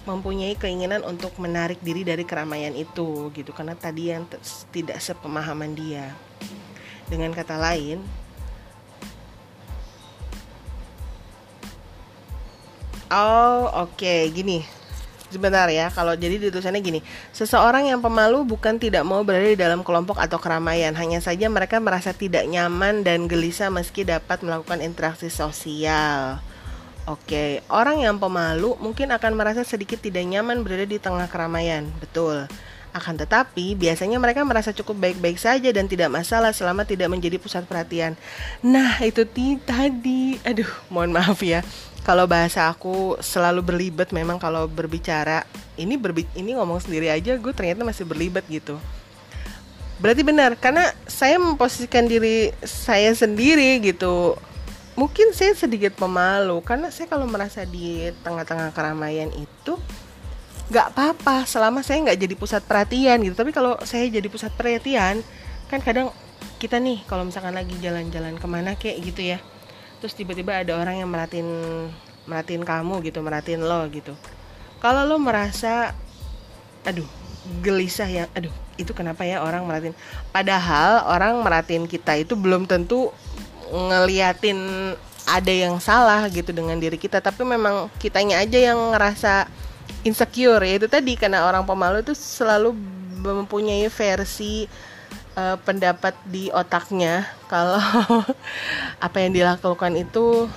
mempunyai 0.10 0.58
keinginan 0.58 1.06
untuk 1.06 1.38
menarik 1.38 1.78
diri 1.86 2.01
dari 2.01 2.25
keramaian 2.25 2.74
itu 2.74 3.30
gitu. 3.38 3.54
Karena 3.54 3.78
tadi 3.78 4.10
yang 4.10 4.25
tidak 4.74 4.98
sepemahaman 4.98 5.78
dia. 5.78 6.18
Dengan 7.06 7.34
kata 7.34 7.58
lain 7.58 8.01
oh 13.10 13.70
oke 13.86 13.98
okay. 13.98 14.30
gini. 14.34 14.66
Sebentar 15.30 15.70
ya 15.70 15.94
kalau 15.94 16.18
jadi 16.18 16.42
di 16.42 16.50
tulisannya 16.50 16.82
gini. 16.82 17.06
Seseorang 17.38 17.86
yang 17.86 18.01
pemalu 18.01 18.42
bukan 18.50 18.82
tidak 18.82 19.06
mau 19.06 19.22
berada 19.22 19.46
di 19.46 19.58
dalam 19.58 19.86
kelompok 19.86 20.18
atau 20.18 20.42
keramaian. 20.42 20.89
Hanya 20.98 21.22
saja 21.22 21.46
mereka 21.54 21.78
merasa 21.78 22.18
tidak 22.18 22.50
nyaman 22.50 23.06
dan 23.06 23.30
gelisah 23.30 23.70
meski 23.70 24.01
dapat 24.01 24.42
melakukan 24.42 24.82
interaksi 24.82 25.30
sosial 25.30 26.42
Oke, 27.10 27.66
orang 27.74 28.06
yang 28.06 28.22
pemalu 28.22 28.78
mungkin 28.78 29.10
akan 29.10 29.34
merasa 29.34 29.66
sedikit 29.66 29.98
tidak 29.98 30.22
nyaman 30.30 30.62
berada 30.62 30.86
di 30.86 31.01
tengah 31.01 31.25
keramaian. 31.25 31.89
Betul. 31.98 32.46
Akan 32.94 33.18
tetapi, 33.18 33.74
biasanya 33.74 34.22
mereka 34.22 34.46
merasa 34.46 34.70
cukup 34.70 35.10
baik-baik 35.10 35.42
saja 35.42 35.74
dan 35.74 35.89
tidak 35.89 36.13
masalah 36.13 36.54
selama 36.54 36.86
tidak 36.86 37.10
menjadi 37.10 37.42
pusat 37.42 37.66
perhatian. 37.66 38.13
Nah, 38.62 39.01
itu 39.01 39.25
tadi. 39.66 40.38
Aduh, 40.46 40.70
mohon 40.94 41.10
maaf 41.10 41.42
ya. 41.42 41.66
Kalau 42.06 42.30
bahasa 42.30 42.70
aku 42.70 43.18
selalu 43.25 43.66
berlibat 43.66 44.13
memang 44.13 44.38
kalau 44.38 44.70
berbicara. 44.70 45.50
Ini 45.82 45.98
berbi 45.98 46.30
ini 46.38 46.54
ngomong 46.54 46.78
sendiri 46.78 47.10
aja 47.10 47.42
gue 47.42 47.54
ternyata 47.58 47.82
masih 47.82 48.06
berlibat 48.06 48.46
gitu. 48.46 48.78
Berarti 49.98 50.22
benar 50.24 50.56
karena 50.56 50.94
saya 51.10 51.42
memposisikan 51.42 52.06
diri 52.08 52.56
saya 52.63 53.12
sendiri 53.18 53.84
gitu 53.84 54.38
mungkin 55.00 55.32
saya 55.32 55.56
sedikit 55.56 55.96
pemalu 55.96 56.60
karena 56.60 56.91
saya 56.91 57.08
kalau 57.08 57.24
merasa 57.24 57.63
di 57.63 58.12
tengah-tengah 58.20 58.75
keramaian 58.75 59.32
itu 59.32 59.79
nggak 60.68 60.91
apa-apa 60.91 61.48
selama 61.48 61.79
saya 61.79 62.03
nggak 62.03 62.20
jadi 62.20 62.36
pusat 62.36 62.62
perhatian 62.68 63.24
gitu. 63.24 63.34
Tapi 63.39 63.56
kalau 63.56 63.79
saya 63.88 64.12
jadi 64.12 64.27
pusat 64.27 64.51
perhatian 64.60 65.24
kan 65.72 65.79
kadang 65.79 66.12
kita 66.60 66.75
nih 66.84 67.00
kalau 67.08 67.24
misalkan 67.24 67.56
lagi 67.56 67.72
jalan-jalan 67.79 68.36
ke 68.36 68.48
mana 68.51 68.75
kayak 68.75 69.00
gitu 69.08 69.24
ya 69.24 69.39
terus 70.03 70.15
tiba-tiba 70.15 70.60
ada 70.60 70.75
orang 70.75 71.00
yang 71.00 71.08
merhatiin 71.12 71.48
merhatiin 72.27 72.63
kamu 72.68 73.00
gitu 73.08 73.24
merhatiin 73.24 73.63
lo 73.63 73.88
gitu. 73.88 74.12
Kalau 74.84 75.08
lo 75.08 75.15
merasa 75.15 75.96
aduh 76.84 77.08
gelisah 77.63 78.08
ya 78.08 78.27
aduh 78.36 78.51
itu 78.75 78.91
kenapa 78.91 79.24
ya 79.24 79.44
orang 79.44 79.63
merhatiin? 79.63 79.96
Padahal 80.32 81.08
orang 81.08 81.39
merhatiin 81.39 81.88
kita 81.88 82.15
itu 82.20 82.36
belum 82.36 82.68
tentu 82.68 83.12
ngeliatin 83.72 84.60
ada 85.30 85.54
yang 85.54 85.78
salah 85.78 86.26
gitu 86.34 86.50
dengan 86.50 86.78
diri 86.82 86.98
kita 86.98 87.22
tapi 87.22 87.46
memang 87.46 87.86
kitanya 88.02 88.42
aja 88.42 88.58
yang 88.58 88.98
ngerasa 88.98 89.46
insecure 90.02 90.64
ya 90.66 90.82
itu 90.82 90.88
tadi 90.90 91.14
karena 91.14 91.46
orang 91.46 91.66
pemalu 91.68 92.02
itu 92.02 92.18
selalu 92.18 92.74
mempunyai 93.20 93.86
versi 93.92 94.66
uh, 95.38 95.58
pendapat 95.62 96.16
di 96.26 96.50
otaknya 96.50 97.28
kalau 97.52 97.82
apa 98.98 99.18
yang 99.22 99.32
dilakukan 99.36 99.94
itu 100.00 100.50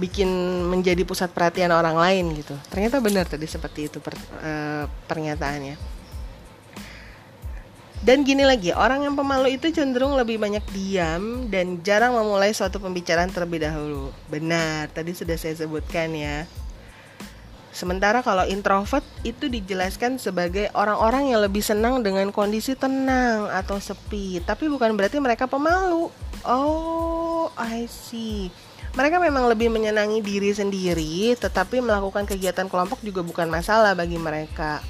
bikin 0.00 0.30
menjadi 0.64 1.04
pusat 1.04 1.28
perhatian 1.28 1.68
orang 1.76 1.92
lain 1.92 2.32
gitu. 2.32 2.56
Ternyata 2.72 3.04
benar 3.04 3.28
tadi 3.28 3.44
seperti 3.44 3.92
itu 3.92 4.00
per, 4.00 4.16
uh, 4.16 4.88
pernyataannya. 5.04 5.99
Dan 8.00 8.24
gini 8.24 8.48
lagi, 8.48 8.72
orang 8.72 9.04
yang 9.04 9.12
pemalu 9.12 9.60
itu 9.60 9.68
cenderung 9.76 10.16
lebih 10.16 10.40
banyak 10.40 10.64
diam 10.72 11.52
dan 11.52 11.84
jarang 11.84 12.16
memulai 12.16 12.48
suatu 12.56 12.80
pembicaraan 12.80 13.28
terlebih 13.28 13.60
dahulu. 13.60 14.08
Benar, 14.32 14.88
tadi 14.88 15.12
sudah 15.12 15.36
saya 15.36 15.52
sebutkan 15.52 16.08
ya. 16.16 16.48
Sementara 17.70 18.24
kalau 18.24 18.48
introvert 18.48 19.04
itu 19.20 19.52
dijelaskan 19.52 20.16
sebagai 20.16 20.72
orang-orang 20.72 21.30
yang 21.30 21.44
lebih 21.44 21.60
senang 21.60 22.00
dengan 22.00 22.32
kondisi 22.32 22.72
tenang 22.72 23.52
atau 23.52 23.76
sepi, 23.76 24.40
tapi 24.48 24.72
bukan 24.72 24.96
berarti 24.96 25.20
mereka 25.20 25.44
pemalu. 25.44 26.08
Oh, 26.42 27.52
I 27.60 27.84
see. 27.84 28.48
Mereka 28.96 29.22
memang 29.22 29.46
lebih 29.46 29.70
menyenangi 29.70 30.24
diri 30.24 30.50
sendiri, 30.50 31.36
tetapi 31.36 31.84
melakukan 31.84 32.26
kegiatan 32.26 32.66
kelompok 32.66 33.04
juga 33.04 33.22
bukan 33.22 33.46
masalah 33.46 33.94
bagi 33.94 34.16
mereka. 34.16 34.82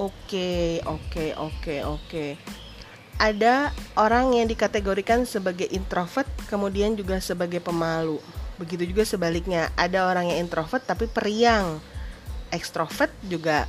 Oke, 0.00 0.80
oke, 0.88 1.36
oke, 1.36 1.74
oke. 1.84 2.26
Ada 3.20 3.68
orang 4.00 4.32
yang 4.32 4.48
dikategorikan 4.48 5.28
sebagai 5.28 5.68
introvert, 5.68 6.24
kemudian 6.48 6.96
juga 6.96 7.20
sebagai 7.20 7.60
pemalu. 7.60 8.16
Begitu 8.56 8.96
juga 8.96 9.04
sebaliknya, 9.04 9.68
ada 9.76 10.08
orang 10.08 10.32
yang 10.32 10.48
introvert 10.48 10.80
tapi 10.88 11.04
periang. 11.04 11.84
Ekstrovert 12.48 13.12
juga 13.28 13.68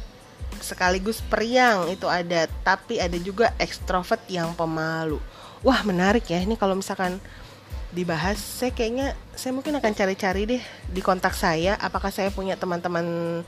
sekaligus 0.63 1.19
periang 1.19 1.91
itu 1.91 2.07
ada, 2.07 2.47
tapi 2.63 2.95
ada 3.03 3.19
juga 3.19 3.51
ekstrovert 3.59 4.23
yang 4.31 4.55
pemalu. 4.55 5.19
Wah, 5.67 5.83
menarik 5.83 6.31
ya. 6.31 6.39
Ini 6.39 6.55
kalau 6.55 6.79
misalkan 6.79 7.19
dibahas, 7.91 8.39
saya 8.39 8.71
kayaknya 8.71 9.19
saya 9.35 9.51
mungkin 9.51 9.75
akan 9.75 9.91
cari-cari 9.91 10.47
deh 10.47 10.63
di 10.87 11.01
kontak 11.03 11.35
saya 11.35 11.75
apakah 11.75 12.07
saya 12.07 12.31
punya 12.31 12.55
teman-teman 12.55 13.43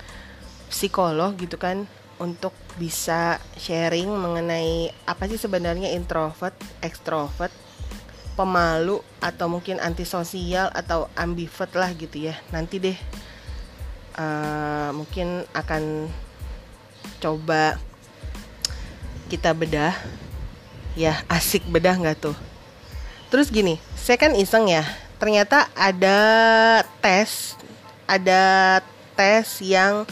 psikolog 0.67 1.31
gitu 1.39 1.55
kan 1.55 1.87
untuk 2.23 2.55
bisa 2.79 3.43
sharing 3.59 4.07
mengenai 4.07 4.87
apa 5.03 5.27
sih 5.27 5.35
sebenarnya 5.35 5.91
introvert, 5.91 6.55
extrovert, 6.79 7.51
pemalu 8.39 9.03
atau 9.19 9.51
mungkin 9.51 9.83
antisosial 9.83 10.71
atau 10.71 11.11
ambivert 11.19 11.75
lah 11.75 11.91
gitu 11.91 12.31
ya. 12.31 12.39
Nanti 12.55 12.79
deh 12.79 12.97
uh, 14.15 14.95
mungkin 14.95 15.43
akan 15.51 16.07
coba 17.19 17.75
kita 19.27 19.51
bedah. 19.51 19.93
Ya 20.95 21.19
asik 21.27 21.67
bedah 21.67 21.99
nggak 21.99 22.23
tuh? 22.23 22.37
Terus 23.27 23.51
gini 23.51 23.83
saya 23.99 24.15
kan 24.15 24.31
iseng 24.33 24.71
ya. 24.71 24.87
Ternyata 25.19 25.67
ada 25.75 26.19
tes 27.03 27.59
ada 28.07 28.79
tes 29.13 29.61
yang 29.61 30.05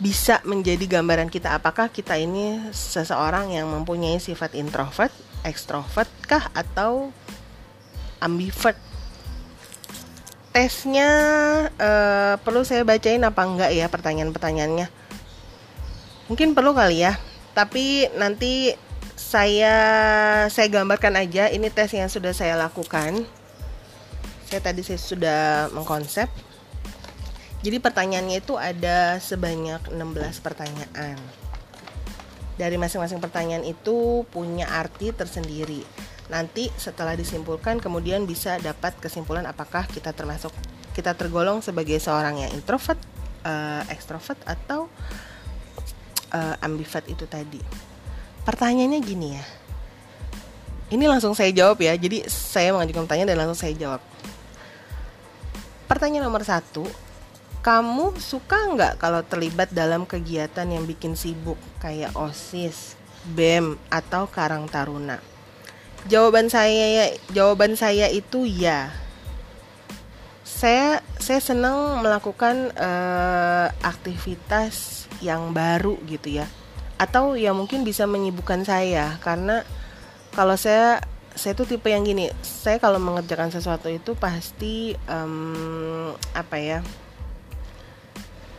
bisa 0.00 0.40
menjadi 0.48 0.98
gambaran 0.98 1.28
kita 1.28 1.60
apakah 1.60 1.92
kita 1.92 2.16
ini 2.16 2.72
seseorang 2.72 3.52
yang 3.52 3.68
mempunyai 3.68 4.16
sifat 4.16 4.56
introvert, 4.56 5.12
extrovert 5.44 6.08
kah 6.24 6.48
atau 6.56 7.12
ambivert. 8.16 8.80
Tesnya 10.50 11.10
uh, 11.78 12.34
perlu 12.42 12.66
saya 12.66 12.82
bacain 12.82 13.22
apa 13.22 13.44
enggak 13.44 13.70
ya 13.76 13.86
pertanyaan-pertanyaannya? 13.86 14.88
Mungkin 16.32 16.56
perlu 16.56 16.72
kali 16.74 17.04
ya. 17.04 17.20
Tapi 17.54 18.08
nanti 18.16 18.72
saya 19.14 19.76
saya 20.48 20.66
gambarkan 20.72 21.12
aja 21.20 21.52
ini 21.52 21.68
tes 21.68 21.92
yang 21.92 22.08
sudah 22.08 22.32
saya 22.32 22.56
lakukan. 22.56 23.22
Saya 24.48 24.60
tadi 24.64 24.82
saya 24.82 24.98
sudah 24.98 25.42
mengkonsep 25.70 26.49
jadi 27.60 27.76
pertanyaannya 27.76 28.40
itu 28.40 28.56
ada 28.56 29.20
sebanyak 29.20 29.92
16 29.92 30.40
pertanyaan. 30.40 31.20
Dari 32.56 32.76
masing-masing 32.80 33.20
pertanyaan 33.20 33.64
itu 33.68 34.24
punya 34.32 34.68
arti 34.68 35.12
tersendiri. 35.12 35.84
Nanti 36.32 36.72
setelah 36.80 37.12
disimpulkan 37.12 37.76
kemudian 37.80 38.24
bisa 38.24 38.56
dapat 38.60 38.96
kesimpulan 38.96 39.44
apakah 39.44 39.84
kita 39.88 40.16
termasuk 40.16 40.52
kita 40.96 41.12
tergolong 41.12 41.60
sebagai 41.60 42.00
seorang 42.00 42.40
yang 42.40 42.50
introvert, 42.56 43.00
uh, 43.44 43.84
extrovert 43.92 44.40
atau 44.48 44.88
uh, 46.32 46.64
ambivert 46.64 47.04
itu 47.12 47.28
tadi. 47.28 47.60
Pertanyaannya 48.44 49.00
gini 49.04 49.28
ya. 49.36 49.44
Ini 50.90 51.04
langsung 51.06 51.36
saya 51.36 51.52
jawab 51.52 51.78
ya. 51.84 51.92
Jadi 51.94 52.24
saya 52.26 52.72
mengajukan 52.72 53.04
pertanyaan 53.04 53.36
dan 53.36 53.38
langsung 53.44 53.60
saya 53.60 53.74
jawab. 53.76 54.02
Pertanyaan 55.86 56.26
nomor 56.26 56.42
satu, 56.42 56.86
kamu 57.60 58.16
suka 58.16 58.56
nggak 58.72 58.94
kalau 58.96 59.20
terlibat 59.20 59.68
dalam 59.68 60.08
kegiatan 60.08 60.64
yang 60.64 60.88
bikin 60.88 61.12
sibuk 61.12 61.60
kayak 61.76 62.16
OSIS, 62.16 62.96
BEM 63.36 63.76
atau 63.92 64.24
Karang 64.32 64.64
Taruna? 64.64 65.20
Jawaban 66.08 66.48
saya 66.48 67.12
jawaban 67.28 67.76
saya 67.76 68.08
itu 68.08 68.48
ya. 68.48 68.88
Saya 70.40 71.04
saya 71.20 71.40
senang 71.44 72.00
melakukan 72.00 72.72
uh, 72.80 73.68
aktivitas 73.84 75.04
yang 75.20 75.52
baru 75.52 76.00
gitu 76.08 76.40
ya. 76.40 76.48
Atau 76.96 77.36
yang 77.36 77.60
mungkin 77.60 77.84
bisa 77.84 78.08
menyibukkan 78.08 78.64
saya 78.64 79.20
karena 79.20 79.68
kalau 80.32 80.56
saya 80.56 81.04
saya 81.36 81.52
tuh 81.52 81.68
tipe 81.68 81.92
yang 81.92 82.04
gini, 82.08 82.32
saya 82.40 82.80
kalau 82.80 82.98
mengerjakan 82.98 83.52
sesuatu 83.52 83.92
itu 83.92 84.16
pasti 84.16 84.96
um, 85.08 86.16
apa 86.32 86.56
ya? 86.56 86.80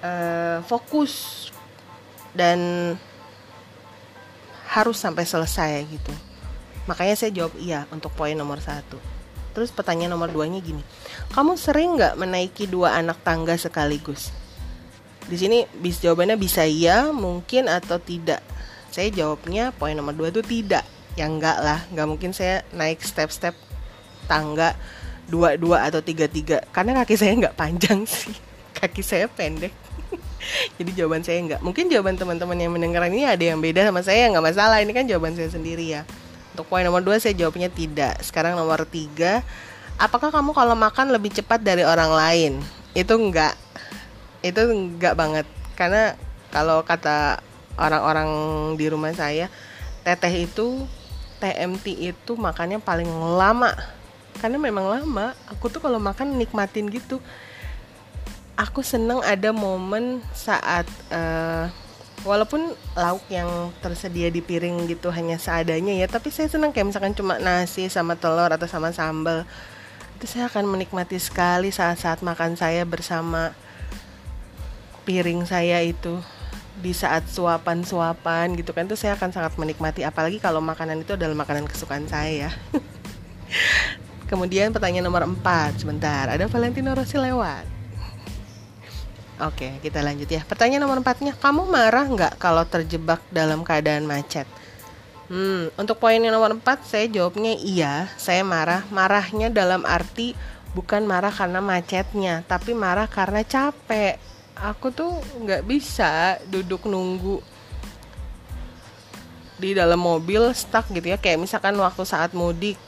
Uh, 0.02 0.60
fokus 0.66 1.48
dan 2.34 2.60
harus 4.72 4.98
sampai 4.98 5.24
selesai 5.28 5.84
gitu. 5.88 6.14
Makanya 6.90 7.16
saya 7.16 7.32
jawab 7.32 7.54
iya 7.62 7.86
untuk 7.94 8.12
poin 8.18 8.34
nomor 8.34 8.60
satu. 8.60 8.98
Terus 9.52 9.68
pertanyaan 9.70 10.16
nomor 10.16 10.32
duanya 10.32 10.64
gini 10.64 10.80
kamu 11.32 11.56
sering 11.56 11.96
nggak 11.96 12.16
menaiki 12.20 12.68
dua 12.68 13.00
anak 13.00 13.24
tangga 13.24 13.56
sekaligus? 13.56 14.32
Di 15.28 15.40
sini 15.40 15.64
bis 15.80 16.04
jawabannya 16.04 16.36
bisa 16.36 16.68
iya 16.68 17.08
mungkin 17.12 17.72
atau 17.72 18.00
tidak. 18.00 18.44
Saya 18.92 19.08
jawabnya 19.12 19.72
poin 19.72 19.96
nomor 19.96 20.12
dua 20.12 20.28
itu 20.32 20.44
tidak. 20.44 20.84
Ya 21.16 21.28
enggak 21.28 21.60
lah 21.60 21.80
nggak 21.92 22.08
mungkin 22.08 22.32
saya 22.32 22.64
naik 22.72 23.04
step-step 23.04 23.56
tangga 24.28 24.76
dua 25.28 25.56
dua 25.56 25.88
atau 25.88 26.00
tiga 26.04 26.28
tiga 26.28 26.64
karena 26.76 26.96
kaki 27.04 27.16
saya 27.16 27.32
nggak 27.36 27.56
panjang 27.56 28.08
sih. 28.12 28.36
Kaki 28.76 29.04
saya 29.04 29.28
pendek 29.28 29.81
jadi 30.78 30.92
jawaban 31.04 31.24
saya 31.24 31.40
enggak 31.40 31.62
mungkin 31.64 31.88
jawaban 31.88 32.20
teman-teman 32.20 32.58
yang 32.60 32.72
mendengar 32.74 33.06
ini 33.08 33.24
ada 33.24 33.42
yang 33.42 33.60
beda 33.60 33.88
sama 33.88 34.02
saya 34.04 34.28
nggak 34.32 34.46
masalah. 34.46 34.78
Ini 34.84 34.92
kan 34.92 35.06
jawaban 35.08 35.34
saya 35.34 35.50
sendiri 35.50 35.96
ya. 35.96 36.02
Untuk 36.52 36.68
poin 36.68 36.84
nomor 36.84 37.00
dua 37.00 37.18
saya 37.18 37.32
jawabnya 37.32 37.72
tidak. 37.72 38.20
Sekarang 38.22 38.60
nomor 38.60 38.84
tiga 38.84 39.46
apakah 40.02 40.34
kamu 40.34 40.58
kalau 40.58 40.74
makan 40.74 41.14
lebih 41.14 41.30
cepat 41.30 41.62
dari 41.62 41.86
orang 41.86 42.10
lain? 42.10 42.52
Itu 42.98 43.22
enggak 43.22 43.54
itu 44.42 44.58
enggak 44.58 45.14
banget. 45.14 45.46
Karena 45.78 46.18
kalau 46.50 46.82
kata 46.82 47.42
orang-orang 47.78 48.30
di 48.76 48.86
rumah 48.90 49.14
saya 49.14 49.48
teteh 50.02 50.50
itu 50.50 50.90
TMT 51.38 52.14
itu 52.14 52.32
makannya 52.34 52.82
paling 52.82 53.10
lama. 53.38 53.78
Karena 54.42 54.58
memang 54.58 54.90
lama. 54.90 55.38
Aku 55.54 55.70
tuh 55.70 55.78
kalau 55.78 56.02
makan 56.02 56.42
nikmatin 56.42 56.90
gitu 56.90 57.22
aku 58.60 58.82
seneng 58.84 59.24
ada 59.24 59.52
momen 59.56 60.20
saat 60.36 60.86
uh, 61.12 61.72
walaupun 62.22 62.74
lauk 62.94 63.26
yang 63.32 63.74
tersedia 63.82 64.30
di 64.30 64.44
piring 64.46 64.86
gitu 64.86 65.10
hanya 65.10 65.42
seadanya 65.42 65.96
ya 65.98 66.06
tapi 66.06 66.30
saya 66.30 66.52
senang 66.52 66.70
kayak 66.70 66.94
misalkan 66.94 67.18
cuma 67.18 67.42
nasi 67.42 67.90
sama 67.90 68.14
telur 68.14 68.52
atau 68.54 68.70
sama 68.70 68.94
sambal 68.94 69.48
itu 70.22 70.38
saya 70.38 70.54
akan 70.54 70.70
menikmati 70.70 71.18
sekali 71.18 71.74
saat-saat 71.74 72.22
makan 72.22 72.54
saya 72.54 72.86
bersama 72.86 73.58
piring 75.02 75.50
saya 75.50 75.82
itu. 75.82 76.22
Di 76.78 76.94
saat 76.94 77.26
suapan-suapan 77.26 78.54
gitu 78.54 78.70
kan 78.74 78.86
itu 78.86 78.94
saya 78.94 79.18
akan 79.18 79.34
sangat 79.34 79.58
menikmati 79.58 80.06
apalagi 80.06 80.38
kalau 80.38 80.62
makanan 80.62 81.02
itu 81.02 81.18
adalah 81.18 81.42
makanan 81.42 81.66
kesukaan 81.66 82.06
saya 82.06 82.54
Kemudian 84.30 84.72
pertanyaan 84.72 85.06
nomor 85.10 85.26
4 85.26 85.82
Sebentar, 85.82 86.30
ada 86.30 86.46
Valentino 86.46 86.94
Rossi 86.94 87.18
lewat 87.18 87.81
Oke, 89.42 89.82
kita 89.82 90.06
lanjut 90.06 90.30
ya. 90.30 90.46
Pertanyaan 90.46 90.86
nomor 90.86 91.02
4 91.02 91.34
Kamu 91.42 91.66
marah 91.66 92.06
nggak 92.06 92.38
kalau 92.38 92.62
terjebak 92.62 93.26
dalam 93.34 93.66
keadaan 93.66 94.06
macet? 94.06 94.46
Hmm, 95.34 95.74
untuk 95.82 95.98
poin 95.98 96.22
yang 96.22 96.30
nomor 96.30 96.54
4 96.54 96.86
Saya 96.86 97.10
jawabnya 97.10 97.58
iya 97.58 98.06
Saya 98.22 98.46
marah. 98.46 98.86
Marahnya 98.94 99.50
dalam 99.50 99.82
arti 99.82 100.38
Bukan 100.78 101.10
marah 101.10 101.34
karena 101.34 101.58
macetnya 101.58 102.46
Tapi 102.46 102.78
marah 102.78 103.10
karena 103.10 103.42
capek. 103.42 104.22
Aku 104.62 104.94
tuh 104.94 105.18
nggak 105.42 105.66
bisa 105.66 106.38
duduk 106.46 106.86
nunggu 106.86 107.42
di 109.62 109.78
dalam 109.78 110.02
mobil 110.02 110.50
stuck 110.58 110.90
gitu 110.90 111.14
ya. 111.14 111.22
Kayak 111.22 111.46
misalkan 111.46 111.78
waktu 111.78 112.02
saat 112.02 112.34
mudik 112.34 112.82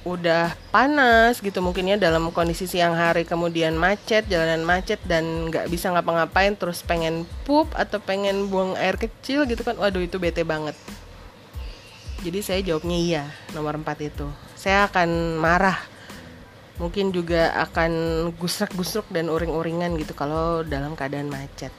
udah 0.00 0.56
panas 0.72 1.44
gitu 1.44 1.60
mungkin 1.60 1.92
ya 1.92 1.96
dalam 2.00 2.32
kondisi 2.32 2.64
siang 2.64 2.96
hari 2.96 3.28
kemudian 3.28 3.76
macet 3.76 4.24
jalanan 4.32 4.64
macet 4.64 4.96
dan 5.04 5.52
nggak 5.52 5.68
bisa 5.68 5.92
ngapa-ngapain 5.92 6.56
terus 6.56 6.80
pengen 6.80 7.28
pup 7.44 7.68
atau 7.76 8.00
pengen 8.00 8.48
buang 8.48 8.72
air 8.80 8.96
kecil 8.96 9.44
gitu 9.44 9.60
kan 9.60 9.76
waduh 9.76 10.00
itu 10.00 10.16
bete 10.16 10.40
banget. 10.40 10.72
Jadi 12.20 12.40
saya 12.40 12.60
jawabnya 12.64 12.96
iya 12.96 13.24
nomor 13.52 13.76
4 13.80 14.08
itu. 14.08 14.28
Saya 14.56 14.88
akan 14.88 15.36
marah 15.36 15.76
mungkin 16.80 17.12
juga 17.12 17.52
akan 17.60 17.92
gusrak-gusruk 18.40 19.04
dan 19.12 19.28
uring-uringan 19.28 20.00
gitu 20.00 20.16
kalau 20.16 20.64
dalam 20.64 20.96
keadaan 20.96 21.28
macet. 21.28 21.72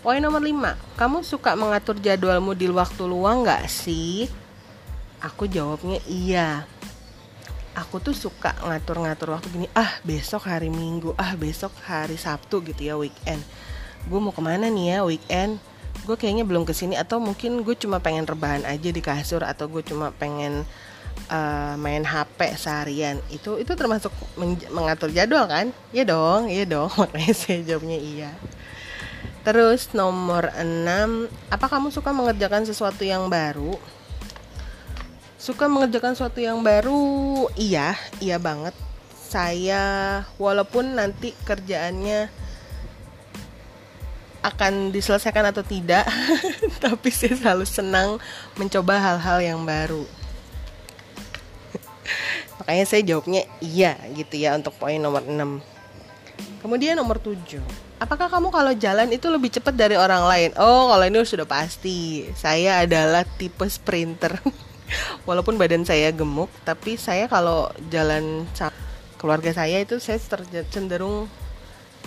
Poin 0.00 0.24
nomor 0.24 0.40
5 0.40 0.96
kamu 0.96 1.20
suka 1.20 1.52
mengatur 1.52 2.00
jadwalmu 2.00 2.56
di 2.56 2.72
waktu 2.72 3.04
luang 3.04 3.44
nggak 3.44 3.68
sih? 3.68 4.24
Aku 5.20 5.44
jawabnya 5.44 6.00
iya 6.08 6.64
aku 7.78 8.02
tuh 8.02 8.10
suka 8.10 8.58
ngatur-ngatur 8.66 9.38
waktu 9.38 9.46
gini 9.54 9.68
ah 9.70 10.02
besok 10.02 10.50
hari 10.50 10.66
minggu 10.66 11.14
ah 11.14 11.38
besok 11.38 11.70
hari 11.86 12.18
sabtu 12.18 12.58
gitu 12.66 12.82
ya 12.82 12.94
weekend. 12.98 13.38
Gue 14.10 14.18
mau 14.18 14.34
ke 14.34 14.42
mana 14.42 14.66
nih 14.66 14.98
ya 14.98 15.06
weekend? 15.06 15.62
Gue 16.02 16.18
kayaknya 16.18 16.42
belum 16.42 16.66
ke 16.66 16.74
sini 16.74 16.98
atau 16.98 17.22
mungkin 17.22 17.62
gue 17.62 17.78
cuma 17.78 18.02
pengen 18.02 18.26
rebahan 18.26 18.66
aja 18.66 18.90
di 18.90 18.98
kasur 18.98 19.46
atau 19.46 19.70
gue 19.70 19.86
cuma 19.86 20.10
pengen 20.10 20.66
uh, 21.30 21.74
main 21.78 22.02
HP 22.02 22.58
seharian. 22.58 23.22
Itu 23.30 23.62
itu 23.62 23.70
termasuk 23.78 24.10
mengatur 24.74 25.14
jadwal 25.14 25.46
kan? 25.46 25.70
Iya 25.94 26.10
dong 26.10 26.50
iya 26.50 26.66
dong 26.66 26.90
makanya 27.00 27.34
saya 27.34 27.62
jawabnya 27.62 27.98
iya. 27.98 28.30
Terus 29.46 29.94
nomor 29.94 30.50
6 30.50 31.30
apa 31.54 31.66
kamu 31.70 31.94
suka 31.94 32.10
mengerjakan 32.10 32.66
sesuatu 32.66 33.06
yang 33.06 33.30
baru 33.30 33.78
Suka 35.38 35.70
mengerjakan 35.70 36.18
sesuatu 36.18 36.42
yang 36.42 36.58
baru? 36.66 37.46
Iya, 37.54 37.94
iya 38.18 38.42
banget. 38.42 38.74
Saya 39.14 40.26
walaupun 40.34 40.98
nanti 40.98 41.30
kerjaannya 41.46 42.26
akan 44.42 44.90
diselesaikan 44.90 45.46
atau 45.54 45.62
tidak, 45.62 46.02
tapi 46.84 47.14
saya 47.14 47.38
selalu 47.38 47.62
senang 47.70 48.18
mencoba 48.58 48.98
hal-hal 48.98 49.38
yang 49.38 49.62
baru. 49.62 50.02
Makanya 52.58 52.84
saya 52.90 53.06
jawabnya 53.06 53.46
iya 53.62 53.94
gitu 54.18 54.42
ya 54.42 54.58
untuk 54.58 54.74
poin 54.74 54.98
nomor 54.98 55.22
6. 55.22 55.38
Kemudian 56.66 56.98
nomor 56.98 57.22
7. 57.22 57.62
Apakah 58.02 58.26
kamu 58.26 58.50
kalau 58.50 58.74
jalan 58.74 59.06
itu 59.14 59.30
lebih 59.30 59.54
cepat 59.54 59.74
dari 59.74 59.94
orang 59.94 60.26
lain? 60.26 60.50
Oh, 60.58 60.90
kalau 60.90 61.06
ini 61.06 61.22
sudah 61.22 61.46
pasti. 61.46 62.26
Saya 62.34 62.82
adalah 62.82 63.22
tipe 63.22 63.66
sprinter. 63.70 64.34
walaupun 65.28 65.60
badan 65.60 65.84
saya 65.84 66.10
gemuk 66.12 66.48
tapi 66.64 66.96
saya 66.96 67.28
kalau 67.28 67.68
jalan 67.92 68.46
keluarga 69.18 69.50
saya 69.50 69.82
itu 69.82 69.98
saya 69.98 70.22
cenderung 70.70 71.26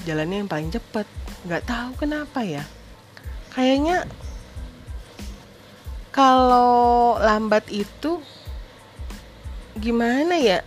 jalannya 0.07 0.45
yang 0.45 0.49
paling 0.49 0.69
cepat. 0.71 1.05
Nggak 1.45 1.63
tahu 1.67 1.91
kenapa 2.07 2.41
ya. 2.41 2.63
Kayaknya 3.51 4.07
kalau 6.15 7.19
lambat 7.19 7.67
itu 7.69 8.23
gimana 9.77 10.39
ya? 10.39 10.59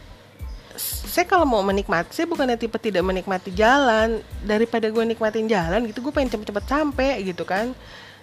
Saya 0.77 1.31
kalau 1.31 1.47
mau 1.47 1.63
menikmati 1.63 2.11
saya 2.11 2.27
bukannya 2.27 2.59
tipe 2.59 2.77
tidak 2.79 3.03
menikmati 3.07 3.55
jalan. 3.55 4.21
Daripada 4.45 4.91
gue 4.91 5.05
nikmatin 5.07 5.49
jalan 5.49 5.89
gitu 5.89 6.05
gue 6.05 6.13
pengen 6.13 6.35
cepet-cepet 6.35 6.65
sampai 6.69 7.25
gitu 7.25 7.47
kan 7.47 7.73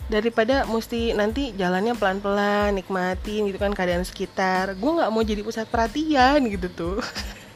daripada 0.08 0.66
mesti 0.66 1.14
nanti 1.14 1.54
jalannya 1.54 1.94
pelan-pelan 1.94 2.74
nikmatin 2.76 3.48
gitu 3.48 3.60
kan 3.62 3.76
keadaan 3.76 4.08
sekitar. 4.08 4.74
Gue 4.80 4.92
nggak 4.98 5.12
mau 5.12 5.22
jadi 5.22 5.46
pusat 5.46 5.68
perhatian 5.70 6.48
gitu 6.50 6.68
tuh. 6.72 6.98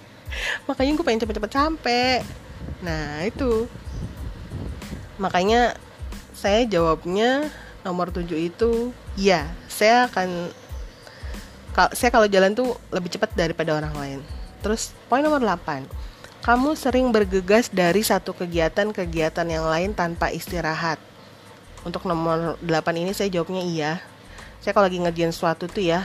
Makanya 0.68 0.92
gue 1.00 1.06
pengen 1.06 1.22
cepet-cepet 1.26 1.52
sampai 1.52 2.22
nah 2.84 3.24
itu. 3.24 3.66
Makanya 5.18 5.80
saya 6.36 6.68
jawabnya 6.68 7.50
nomor 7.88 8.12
7 8.12 8.28
itu 8.36 8.92
ya 9.16 9.48
saya 9.72 10.12
akan 10.12 10.52
saya 11.92 12.10
kalau 12.12 12.26
jalan 12.26 12.56
tuh 12.56 12.76
lebih 12.92 13.16
cepat 13.16 13.34
daripada 13.34 13.76
orang 13.76 13.96
lain. 13.96 14.20
Terus 14.60 14.92
poin 15.08 15.24
nomor 15.24 15.40
8 15.42 16.06
kamu 16.46 16.78
sering 16.78 17.10
bergegas 17.10 17.74
dari 17.74 18.06
satu 18.06 18.38
kegiatan-kegiatan 18.38 19.50
yang 19.50 19.66
lain 19.66 19.98
tanpa 19.98 20.30
istirahat 20.30 21.02
untuk 21.86 22.04
nomor 22.10 22.58
8 22.66 22.66
ini 22.98 23.14
saya 23.14 23.30
jawabnya 23.30 23.62
iya. 23.62 24.02
Saya 24.60 24.74
kalau 24.74 24.90
lagi 24.90 24.98
ngerjain 24.98 25.30
sesuatu 25.30 25.70
tuh 25.70 25.86
ya 25.86 26.02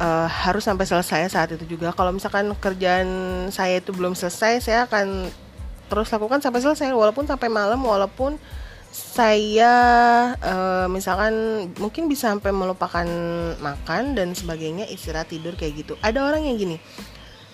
uh, 0.00 0.26
harus 0.26 0.64
sampai 0.64 0.88
selesai 0.88 1.28
saat 1.28 1.52
itu 1.52 1.76
juga. 1.76 1.92
Kalau 1.92 2.10
misalkan 2.16 2.48
kerjaan 2.56 3.08
saya 3.52 3.84
itu 3.84 3.92
belum 3.92 4.16
selesai 4.16 4.64
saya 4.64 4.88
akan 4.88 5.28
terus 5.92 6.08
lakukan 6.08 6.40
sampai 6.40 6.64
selesai. 6.64 6.88
Walaupun 6.96 7.28
sampai 7.28 7.52
malam 7.52 7.84
walaupun 7.84 8.40
saya 8.88 9.74
uh, 10.40 10.88
misalkan 10.88 11.68
mungkin 11.76 12.08
bisa 12.08 12.32
sampai 12.32 12.56
melupakan 12.56 13.04
makan 13.60 14.16
dan 14.16 14.32
sebagainya 14.32 14.88
istirahat 14.88 15.28
tidur 15.28 15.52
kayak 15.52 15.84
gitu. 15.84 15.94
Ada 16.00 16.24
orang 16.24 16.48
yang 16.48 16.56
gini 16.56 16.80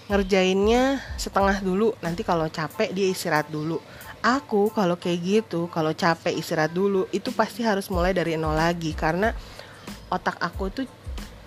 ngerjainnya 0.07 1.03
setengah 1.19 1.59
dulu. 1.59 1.99
Nanti 1.99 2.23
kalau 2.23 2.47
capek 2.47 2.95
dia 2.95 3.11
istirahat 3.11 3.51
dulu 3.51 3.83
aku 4.25 4.73
kalau 4.73 4.97
kayak 4.97 5.21
gitu 5.21 5.69
kalau 5.69 5.93
capek 5.93 6.33
istirahat 6.33 6.73
dulu 6.73 7.05
itu 7.13 7.29
pasti 7.37 7.61
harus 7.61 7.93
mulai 7.93 8.17
dari 8.17 8.41
nol 8.41 8.57
lagi. 8.57 8.97
Karena 8.97 9.37
otak 10.09 10.41
aku 10.41 10.65
tuh 10.73 10.89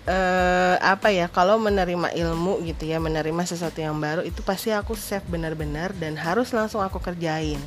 eh, 0.06 0.76
apa 0.78 1.10
ya 1.10 1.26
kalau 1.26 1.58
menerima 1.58 2.14
ilmu 2.14 2.62
gitu 2.62 2.86
ya 2.86 3.02
menerima 3.02 3.42
sesuatu 3.42 3.82
yang 3.82 3.98
baru 3.98 4.22
itu 4.22 4.40
pasti 4.46 4.70
aku 4.70 4.94
save 4.94 5.26
benar-benar 5.26 5.90
dan 5.98 6.14
harus 6.14 6.54
langsung 6.54 6.78
aku 6.78 7.02
kerjain. 7.02 7.58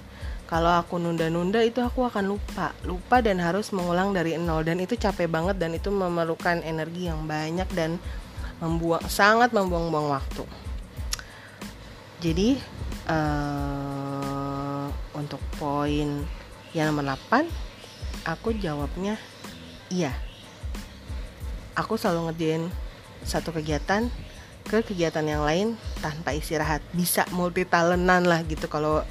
Kalau 0.52 0.67
aku 0.67 1.00
nunda-nunda 1.00 1.63
itu 1.63 1.80
aku 1.80 2.04
akan 2.04 2.28
lupa. 2.28 2.76
Lupa 2.84 3.24
dan 3.24 3.39
harus 3.39 3.71
mengulang 3.71 4.12
dari 4.12 4.36
nol. 4.36 4.67
Dan 4.67 4.84
itu 4.84 5.00
capek 5.00 5.32
banget 5.32 5.56
dan 5.56 5.71
itu 5.71 5.88
memerlukan 5.88 6.60
energi 6.67 7.08
yang 7.08 7.24
banyak 7.24 7.71
dan 7.71 7.95
membuang 8.60 9.08
sangat 9.08 9.56
membuang-buang 9.56 10.12
waktu. 10.12 10.43
Jadi 12.19 12.60
uh, 13.08 14.01
untuk 15.13 15.39
poin 15.60 16.23
yang 16.71 16.88
nomor 16.91 17.15
8 17.30 17.47
aku 18.25 18.56
jawabnya 18.56 19.17
iya. 19.91 20.13
Aku 21.75 21.95
selalu 21.95 22.32
ngerjain 22.32 22.63
satu 23.23 23.56
kegiatan 23.56 24.12
ke 24.67 24.84
kegiatan 24.86 25.23
yang 25.25 25.43
lain 25.43 25.67
tanpa 25.99 26.36
istirahat. 26.36 26.84
Bisa 26.91 27.25
multi 27.34 27.63
talentan 27.65 28.27
lah 28.27 28.43
gitu 28.45 28.67
kalau 28.67 29.04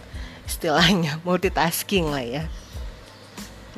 istilahnya 0.46 1.18
multitasking 1.26 2.12
lah 2.12 2.24
ya. 2.24 2.44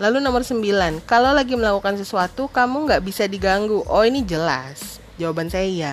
Lalu 0.01 0.25
nomor 0.25 0.43
9 0.43 0.63
kalau 1.05 1.31
lagi 1.37 1.55
melakukan 1.55 2.01
sesuatu 2.01 2.49
kamu 2.49 2.91
nggak 2.91 3.03
bisa 3.07 3.29
diganggu. 3.29 3.85
Oh 3.87 4.03
ini 4.03 4.25
jelas. 4.25 4.99
Jawaban 5.21 5.53
saya 5.53 5.67
iya. 5.69 5.93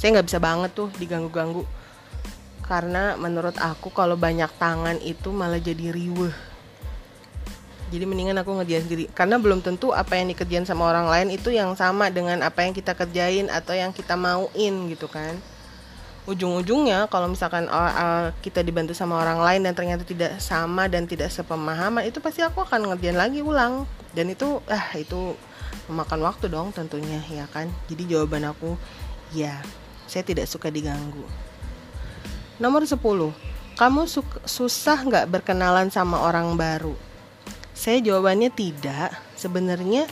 Saya 0.00 0.18
nggak 0.18 0.26
bisa 0.26 0.38
banget 0.42 0.70
tuh 0.74 0.90
diganggu-ganggu 0.98 1.64
karena 2.64 3.14
menurut 3.20 3.54
aku 3.60 3.92
kalau 3.92 4.16
banyak 4.16 4.48
tangan 4.56 4.96
itu 5.04 5.28
malah 5.28 5.60
jadi 5.60 5.92
riweh. 5.92 6.32
Jadi 7.92 8.04
mendingan 8.08 8.40
aku 8.40 8.56
ngerjain 8.56 8.88
sendiri. 8.88 9.04
Karena 9.12 9.36
belum 9.36 9.60
tentu 9.60 9.92
apa 9.92 10.16
yang 10.16 10.32
dikerjain 10.32 10.64
sama 10.64 10.88
orang 10.88 11.06
lain 11.06 11.28
itu 11.36 11.52
yang 11.52 11.76
sama 11.76 12.08
dengan 12.08 12.40
apa 12.40 12.64
yang 12.64 12.72
kita 12.72 12.96
kerjain 12.96 13.52
atau 13.52 13.76
yang 13.76 13.92
kita 13.92 14.16
mauin 14.16 14.88
gitu 14.90 15.06
kan. 15.06 15.36
Ujung-ujungnya 16.24 17.04
kalau 17.12 17.28
misalkan 17.28 17.68
uh, 17.68 18.32
kita 18.40 18.64
dibantu 18.64 18.96
sama 18.96 19.20
orang 19.20 19.44
lain 19.44 19.60
dan 19.68 19.76
ternyata 19.76 20.02
tidak 20.08 20.40
sama 20.40 20.88
dan 20.88 21.04
tidak 21.04 21.28
sepemahaman 21.28 22.08
itu 22.08 22.16
pasti 22.24 22.40
aku 22.40 22.64
akan 22.64 22.96
ngerjain 22.96 23.20
lagi 23.20 23.44
ulang. 23.44 23.84
Dan 24.16 24.32
itu 24.32 24.64
ah 24.72 24.88
itu 24.96 25.36
memakan 25.86 26.24
waktu 26.24 26.48
dong 26.48 26.72
tentunya 26.72 27.20
ya 27.28 27.44
kan? 27.52 27.68
Jadi 27.92 28.08
jawaban 28.08 28.48
aku 28.48 28.74
ya 29.36 29.60
saya 30.08 30.24
tidak 30.24 30.48
suka 30.48 30.72
diganggu 30.72 31.43
Nomor 32.58 32.86
10. 32.86 32.98
Kamu 33.74 34.06
susah 34.46 34.98
nggak 35.02 35.26
berkenalan 35.30 35.90
sama 35.90 36.22
orang 36.22 36.54
baru? 36.54 36.94
saya 37.74 37.98
jawabannya 38.00 38.54
tidak 38.54 39.10
sebenarnya 39.34 40.06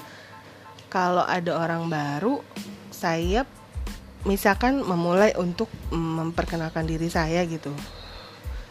kalau 0.91 1.23
ada 1.23 1.57
orang 1.57 1.87
baru 1.87 2.43
saya 2.91 3.47
misalkan 4.27 4.83
memulai 4.83 5.33
untuk 5.39 5.71
memperkenalkan 5.95 6.85
diri 6.85 7.07
saya 7.07 7.47
gitu 7.47 7.71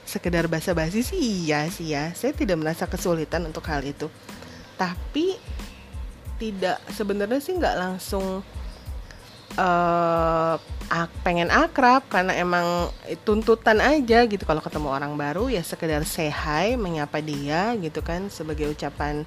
sekedar 0.03 0.51
basa-basi 0.51 1.07
sih 1.07 1.47
iya 1.47 1.71
sih 1.71 1.95
ya 1.95 2.11
saya 2.11 2.35
tidak 2.35 2.59
merasa 2.59 2.83
kesulitan 2.83 3.47
untuk 3.47 3.63
hal 3.71 3.79
itu 3.79 4.11
tapi 4.75 5.39
tidak 6.35 6.83
sebenarnya 6.91 7.39
sih 7.39 7.55
nggak 7.55 7.79
langsung 7.79 8.43
uh, 9.55 10.55
pengen 11.23 11.47
akrab 11.47 12.03
karena 12.11 12.35
emang 12.35 12.91
tuntutan 13.23 13.79
aja 13.79 14.27
gitu. 14.27 14.43
Kalau 14.43 14.59
ketemu 14.59 14.91
orang 14.91 15.15
baru 15.15 15.47
ya 15.47 15.63
sekedar 15.63 16.03
say 16.03 16.27
hi 16.27 16.75
menyapa 16.75 17.23
dia 17.23 17.71
gitu 17.79 18.03
kan 18.03 18.27
sebagai 18.27 18.67
ucapan 18.67 19.23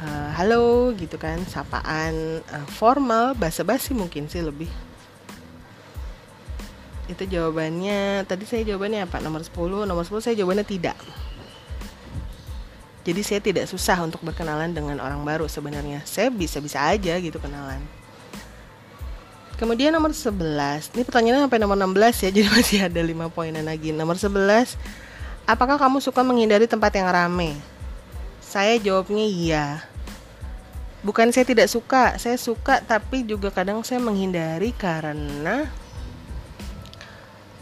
uh, 0.00 0.28
halo 0.40 0.96
gitu 0.96 1.20
kan 1.20 1.44
sapaan 1.44 2.40
uh, 2.48 2.66
formal 2.72 3.36
basa-basi 3.36 3.92
mungkin 3.92 4.32
sih 4.32 4.40
lebih. 4.40 4.68
Itu 7.04 7.28
jawabannya. 7.28 8.24
Tadi 8.24 8.48
saya 8.48 8.64
jawabannya 8.64 9.04
apa? 9.04 9.20
Nomor 9.20 9.44
10 9.44 9.84
nomor 9.84 10.08
10 10.08 10.24
saya 10.24 10.34
jawabannya 10.40 10.64
tidak. 10.64 10.96
Jadi 13.04 13.20
saya 13.20 13.40
tidak 13.44 13.68
susah 13.68 14.00
untuk 14.00 14.24
berkenalan 14.24 14.72
dengan 14.72 14.96
orang 15.04 15.20
baru 15.20 15.44
sebenarnya. 15.44 16.00
Saya 16.08 16.32
bisa-bisa 16.32 16.80
aja 16.80 17.20
gitu 17.20 17.36
kenalan 17.36 18.03
kemudian 19.54 19.94
nomor 19.94 20.10
11 20.10 20.94
ini 20.94 21.02
pertanyaannya 21.06 21.46
sampai 21.46 21.60
nomor 21.62 21.76
16 21.78 22.24
ya 22.26 22.30
jadi 22.36 22.48
masih 22.50 22.78
ada 22.86 23.00
5 23.00 23.34
poinan 23.34 23.64
lagi. 23.66 23.90
Nomor 23.94 24.18
11 24.18 24.76
apakah 25.46 25.76
kamu 25.76 26.00
suka 26.00 26.20
menghindari 26.26 26.66
tempat 26.66 26.94
yang 26.96 27.08
rame? 27.10 27.56
Saya 28.42 28.78
jawabnya 28.78 29.24
iya. 29.24 29.66
Bukan 31.04 31.30
saya 31.30 31.44
tidak 31.44 31.68
suka 31.68 32.16
saya 32.16 32.38
suka 32.40 32.80
tapi 32.80 33.28
juga 33.28 33.52
kadang 33.52 33.84
saya 33.84 34.00
menghindari 34.00 34.72
karena 34.72 35.68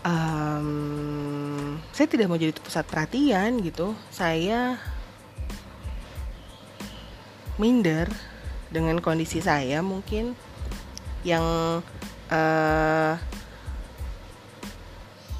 um, 0.06 1.78
saya 1.90 2.06
tidak 2.06 2.30
mau 2.30 2.38
jadi 2.38 2.54
pusat 2.54 2.86
perhatian 2.86 3.58
gitu. 3.66 3.98
Saya 4.14 4.78
minder 7.60 8.08
dengan 8.72 8.96
kondisi 9.04 9.44
saya 9.44 9.84
mungkin 9.84 10.32
yang 11.22 11.44
uh, 12.30 13.14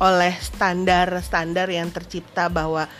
oleh 0.03 0.35
standar-standar 0.43 1.71
yang 1.71 1.95
tercipta 1.95 2.51
bahwa 2.51 2.91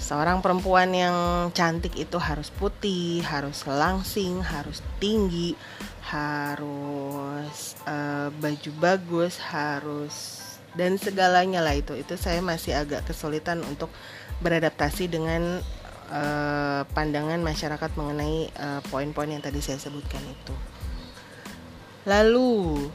seorang 0.00 0.40
perempuan 0.40 0.88
yang 0.96 1.16
cantik 1.52 1.92
itu 1.98 2.16
harus 2.16 2.48
putih, 2.48 3.20
harus 3.20 3.68
langsing, 3.68 4.40
harus 4.40 4.80
tinggi, 4.96 5.52
harus 6.08 7.76
uh, 7.84 8.32
baju 8.32 8.70
bagus, 8.80 9.36
harus 9.42 10.46
dan 10.76 11.00
segalanya 11.00 11.64
lah 11.64 11.72
itu 11.72 11.96
itu 11.96 12.20
saya 12.20 12.44
masih 12.44 12.76
agak 12.76 13.08
kesulitan 13.08 13.64
untuk 13.64 13.88
beradaptasi 14.44 15.08
dengan 15.08 15.64
uh, 16.12 16.84
pandangan 16.92 17.40
masyarakat 17.40 17.90
mengenai 17.96 18.52
uh, 18.60 18.80
poin-poin 18.92 19.32
yang 19.32 19.40
tadi 19.40 19.64
saya 19.64 19.80
sebutkan 19.80 20.20
itu. 20.24 20.75
Lalu 22.06 22.86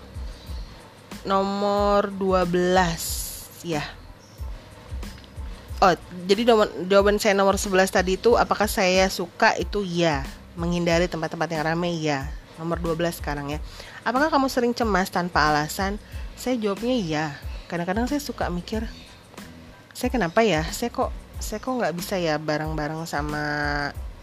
nomor 1.27 2.09
12 2.09 3.67
ya. 3.67 3.83
Oh, 5.81 5.93
jadi 6.29 6.45
jawaban 6.87 7.17
saya 7.17 7.33
nomor 7.35 7.57
11 7.57 7.89
tadi 7.89 8.15
itu 8.15 8.37
apakah 8.37 8.69
saya 8.69 9.09
suka 9.09 9.57
itu 9.57 9.81
ya, 9.81 10.23
menghindari 10.55 11.09
tempat-tempat 11.09 11.49
yang 11.51 11.63
ramai 11.67 11.99
ya. 11.99 12.31
Nomor 12.57 12.79
12 12.79 13.19
sekarang 13.19 13.53
ya. 13.53 13.59
Apakah 14.07 14.31
kamu 14.33 14.47
sering 14.49 14.73
cemas 14.73 15.09
tanpa 15.09 15.49
alasan? 15.49 15.97
Saya 16.37 16.57
jawabnya 16.57 16.95
iya 16.95 17.25
kadang-kadang 17.71 18.03
saya 18.11 18.19
suka 18.19 18.51
mikir 18.51 18.83
saya 19.95 20.11
kenapa 20.11 20.43
ya 20.43 20.67
saya 20.75 20.91
kok 20.91 21.07
saya 21.39 21.63
kok 21.63 21.71
nggak 21.71 21.95
bisa 21.95 22.19
ya 22.19 22.35
bareng-bareng 22.35 23.07
sama 23.07 23.43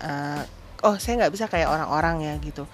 uh, 0.05 0.43
oh 0.85 1.01
saya 1.01 1.25
nggak 1.25 1.33
bisa 1.33 1.49
kayak 1.49 1.73
orang-orang 1.73 2.29
ya 2.29 2.37
gitu 2.45 2.69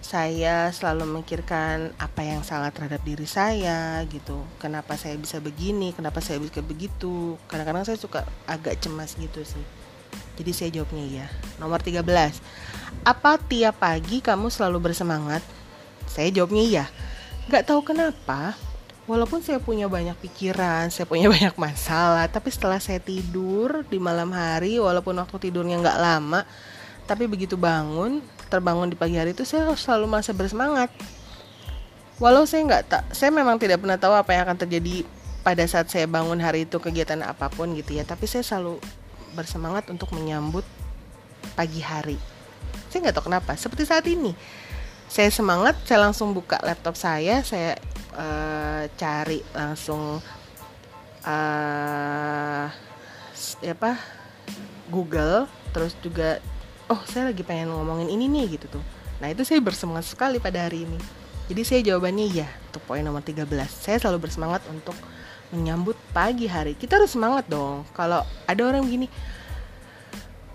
saya 0.00 0.72
selalu 0.72 1.04
memikirkan 1.06 1.92
apa 2.00 2.24
yang 2.24 2.40
salah 2.40 2.72
terhadap 2.72 3.04
diri 3.04 3.28
saya 3.28 4.00
gitu. 4.08 4.40
Kenapa 4.56 4.96
saya 4.96 5.14
bisa 5.20 5.38
begini 5.38 5.92
kenapa 5.92 6.24
saya 6.24 6.40
bisa 6.40 6.64
begitu. 6.64 7.36
Kadang-kadang 7.46 7.84
saya 7.84 8.00
suka 8.00 8.24
agak 8.48 8.80
cemas 8.80 9.14
gitu 9.20 9.44
sih. 9.44 9.62
Jadi 10.40 10.50
saya 10.56 10.68
jawabnya 10.72 11.04
iya. 11.04 11.26
Nomor 11.60 11.84
13 11.84 12.02
apa 13.06 13.40
tiap 13.40 13.80
pagi 13.80 14.20
kamu 14.20 14.52
selalu 14.52 14.90
bersemangat? 14.90 15.40
Saya 16.10 16.28
jawabnya 16.32 16.64
iya. 16.64 16.84
Nggak 17.48 17.70
tahu 17.70 17.80
kenapa 17.84 18.58
walaupun 19.10 19.42
saya 19.42 19.58
punya 19.58 19.90
banyak 19.90 20.14
pikiran, 20.22 20.92
saya 20.92 21.06
punya 21.08 21.26
banyak 21.34 21.56
masalah, 21.58 22.26
tapi 22.30 22.54
setelah 22.54 22.78
saya 22.78 23.02
tidur 23.02 23.82
di 23.88 23.98
malam 23.98 24.30
hari, 24.30 24.78
walaupun 24.78 25.18
waktu 25.18 25.50
tidurnya 25.50 25.82
nggak 25.82 25.98
lama, 25.98 26.46
tapi 27.10 27.26
begitu 27.26 27.58
bangun, 27.58 28.22
terbangun 28.50 28.90
di 28.90 28.98
pagi 28.98 29.14
hari 29.14 29.32
itu 29.32 29.46
saya 29.46 29.70
selalu 29.78 30.10
merasa 30.10 30.34
bersemangat. 30.34 30.90
Walau 32.20 32.44
saya 32.44 32.66
nggak 32.68 32.82
tak, 32.90 33.02
saya 33.16 33.32
memang 33.32 33.56
tidak 33.56 33.80
pernah 33.80 33.96
tahu 33.96 34.12
apa 34.12 34.36
yang 34.36 34.44
akan 34.44 34.58
terjadi 34.60 35.08
pada 35.40 35.64
saat 35.64 35.88
saya 35.88 36.04
bangun 36.04 36.36
hari 36.36 36.68
itu 36.68 36.76
kegiatan 36.76 37.16
apa 37.24 37.48
pun 37.48 37.72
gitu 37.72 37.96
ya, 37.96 38.04
tapi 38.04 38.28
saya 38.28 38.44
selalu 38.44 38.76
bersemangat 39.32 39.88
untuk 39.88 40.12
menyambut 40.12 40.66
pagi 41.56 41.80
hari. 41.80 42.20
Saya 42.92 43.08
nggak 43.08 43.16
tahu 43.16 43.32
kenapa, 43.32 43.56
seperti 43.56 43.88
saat 43.88 44.04
ini. 44.04 44.36
Saya 45.08 45.32
semangat, 45.32 45.80
saya 45.88 46.04
langsung 46.04 46.36
buka 46.36 46.60
laptop 46.60 46.92
saya, 46.92 47.40
saya 47.40 47.80
uh, 48.12 48.84
cari 49.00 49.40
langsung 49.56 50.20
uh, 51.24 52.66
apa 53.64 53.92
Google 54.92 55.48
terus 55.72 55.94
juga 56.04 56.42
oh 56.90 57.00
saya 57.06 57.30
lagi 57.30 57.46
pengen 57.46 57.70
ngomongin 57.70 58.10
ini 58.10 58.26
nih 58.26 58.58
gitu 58.58 58.78
tuh. 58.78 58.84
Nah 59.22 59.30
itu 59.30 59.46
saya 59.46 59.62
bersemangat 59.62 60.10
sekali 60.10 60.42
pada 60.42 60.66
hari 60.66 60.84
ini. 60.84 60.98
Jadi 61.46 61.62
saya 61.66 61.80
jawabannya 61.82 62.26
iya 62.30 62.48
untuk 62.70 62.82
poin 62.86 63.02
nomor 63.02 63.22
13 63.22 63.46
saya 63.70 63.96
selalu 63.98 64.30
bersemangat 64.30 64.62
untuk 64.70 64.94
menyambut 65.54 65.98
pagi 66.10 66.46
hari. 66.50 66.74
Kita 66.74 66.98
harus 66.98 67.14
semangat 67.14 67.46
dong. 67.46 67.86
Kalau 67.94 68.22
ada 68.46 68.62
orang 68.62 68.86
begini 68.86 69.06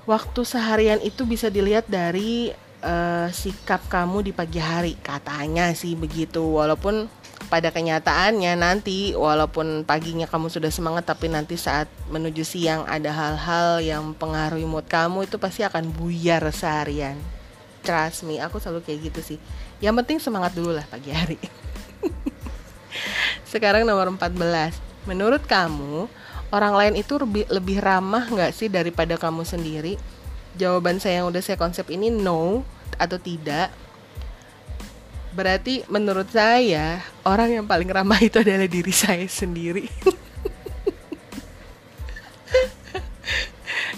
waktu 0.07 0.41
seharian 0.45 0.99
itu 1.03 1.27
bisa 1.27 1.51
dilihat 1.51 1.87
dari 1.87 2.53
uh, 2.83 3.27
sikap 3.31 3.87
kamu 3.91 4.27
di 4.27 4.31
pagi 4.31 4.59
hari. 4.59 4.95
Katanya 4.99 5.71
sih 5.75 5.95
begitu 5.95 6.43
walaupun 6.43 7.07
pada 7.45 7.69
kenyataannya 7.69 8.57
nanti 8.57 9.13
walaupun 9.13 9.85
paginya 9.85 10.25
kamu 10.25 10.49
sudah 10.49 10.73
semangat 10.73 11.05
tapi 11.05 11.29
nanti 11.29 11.55
saat 11.55 11.85
menuju 12.09 12.41
siang 12.41 12.83
ada 12.89 13.13
hal-hal 13.13 13.79
yang 13.85 14.03
pengaruhi 14.17 14.65
mood 14.65 14.89
kamu 14.89 15.29
itu 15.29 15.37
pasti 15.37 15.61
akan 15.61 15.93
buyar 15.93 16.41
seharian. 16.49 17.15
Trust 17.85 18.25
me 18.25 18.41
aku 18.41 18.57
selalu 18.57 18.81
kayak 18.81 19.13
gitu 19.13 19.35
sih. 19.35 19.39
Yang 19.77 19.95
penting 20.03 20.17
semangat 20.17 20.57
dulu 20.57 20.73
lah 20.73 20.85
pagi 20.89 21.13
hari. 21.13 21.37
Sekarang 23.51 23.85
nomor 23.85 24.09
14 24.09 25.05
menurut 25.05 25.45
kamu 25.45 26.09
orang 26.49 26.73
lain 26.73 26.93
itu 26.97 27.13
lebih, 27.21 27.45
lebih 27.47 27.77
ramah 27.77 28.25
nggak 28.25 28.51
sih 28.55 28.67
daripada 28.67 29.15
kamu 29.21 29.45
sendiri? 29.45 30.01
Jawaban 30.57 30.97
saya 30.97 31.21
yang 31.21 31.29
udah 31.29 31.43
saya 31.43 31.59
konsep 31.59 31.85
ini 31.93 32.09
no 32.09 32.65
atau 32.95 33.19
tidak 33.19 33.84
Berarti 35.35 35.83
menurut 35.91 36.31
saya 36.31 37.03
orang 37.27 37.59
yang 37.59 37.65
paling 37.67 37.91
ramah 37.91 38.23
itu 38.23 38.39
adalah 38.39 38.71
diri 38.71 38.95
saya 38.95 39.27
sendiri. 39.27 39.83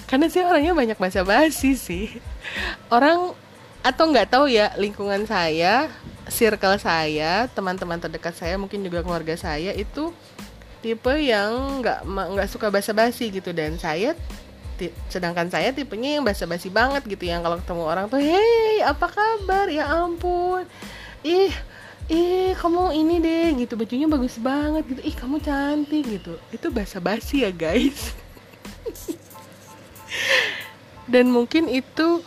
Karena 0.09 0.25
saya 0.33 0.49
orangnya 0.49 0.73
banyak 0.73 0.97
bahasa 0.97 1.21
basi 1.21 1.77
sih. 1.77 2.17
Orang 2.89 3.37
atau 3.85 4.03
nggak 4.09 4.33
tahu 4.33 4.49
ya 4.49 4.73
lingkungan 4.81 5.29
saya, 5.29 5.93
circle 6.25 6.81
saya, 6.81 7.45
teman-teman 7.53 8.01
terdekat 8.01 8.33
saya, 8.33 8.57
mungkin 8.57 8.81
juga 8.81 9.05
keluarga 9.05 9.37
saya 9.37 9.77
itu 9.77 10.09
tipe 10.81 11.13
yang 11.21 11.85
nggak 11.85 12.01
nggak 12.07 12.49
suka 12.49 12.73
basa-basi 12.73 13.29
gitu 13.29 13.53
dan 13.53 13.77
saya 13.77 14.17
sedangkan 15.09 15.49
saya 15.49 15.73
tipenya 15.73 16.21
yang 16.21 16.23
basa-basi 16.23 16.69
banget 16.69 17.01
gitu 17.09 17.25
yang 17.25 17.41
kalau 17.41 17.57
ketemu 17.57 17.83
orang 17.83 18.05
tuh 18.13 18.21
hey 18.21 18.85
apa 18.85 19.09
kabar 19.09 19.65
ya 19.73 19.89
ampun 19.89 20.69
ih 21.27 21.51
ih 22.07 22.55
kamu 22.55 22.95
ini 22.95 23.15
deh 23.19 23.47
gitu. 23.59 23.75
Bajunya 23.75 24.07
bagus 24.07 24.39
banget 24.39 24.87
gitu. 24.87 25.01
Ih 25.03 25.15
kamu 25.15 25.43
cantik 25.43 26.03
gitu. 26.07 26.39
Itu 26.55 26.71
bahasa 26.71 27.03
basi 27.03 27.43
ya 27.43 27.51
guys. 27.51 28.15
Dan 31.11 31.31
mungkin 31.31 31.71
itu 31.71 32.23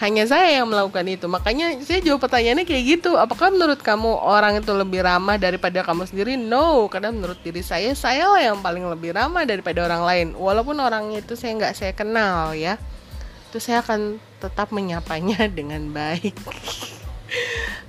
hanya 0.00 0.26
saya 0.26 0.60
yang 0.60 0.68
melakukan 0.68 1.06
itu. 1.08 1.26
Makanya 1.30 1.78
saya 1.84 2.02
jawab 2.02 2.20
pertanyaannya 2.26 2.66
kayak 2.68 2.84
gitu. 2.98 3.16
Apakah 3.16 3.54
menurut 3.54 3.80
kamu 3.80 4.18
orang 4.18 4.60
itu 4.60 4.72
lebih 4.74 5.00
ramah 5.04 5.38
daripada 5.38 5.80
kamu 5.80 6.08
sendiri? 6.08 6.36
No 6.36 6.88
karena 6.92 7.14
menurut 7.14 7.40
diri 7.40 7.64
saya 7.64 7.96
saya 7.96 8.28
lah 8.28 8.42
yang 8.42 8.58
paling 8.60 8.84
lebih 8.88 9.16
ramah 9.16 9.48
daripada 9.48 9.88
orang 9.88 10.02
lain. 10.04 10.26
Walaupun 10.36 10.76
orangnya 10.80 11.24
itu 11.24 11.38
saya 11.38 11.56
nggak 11.56 11.74
saya 11.76 11.92
kenal 11.96 12.52
ya. 12.52 12.76
Itu 13.48 13.60
saya 13.60 13.84
akan 13.84 14.20
tetap 14.40 14.72
menyapanya 14.74 15.48
dengan 15.58 15.92
baik 15.92 16.34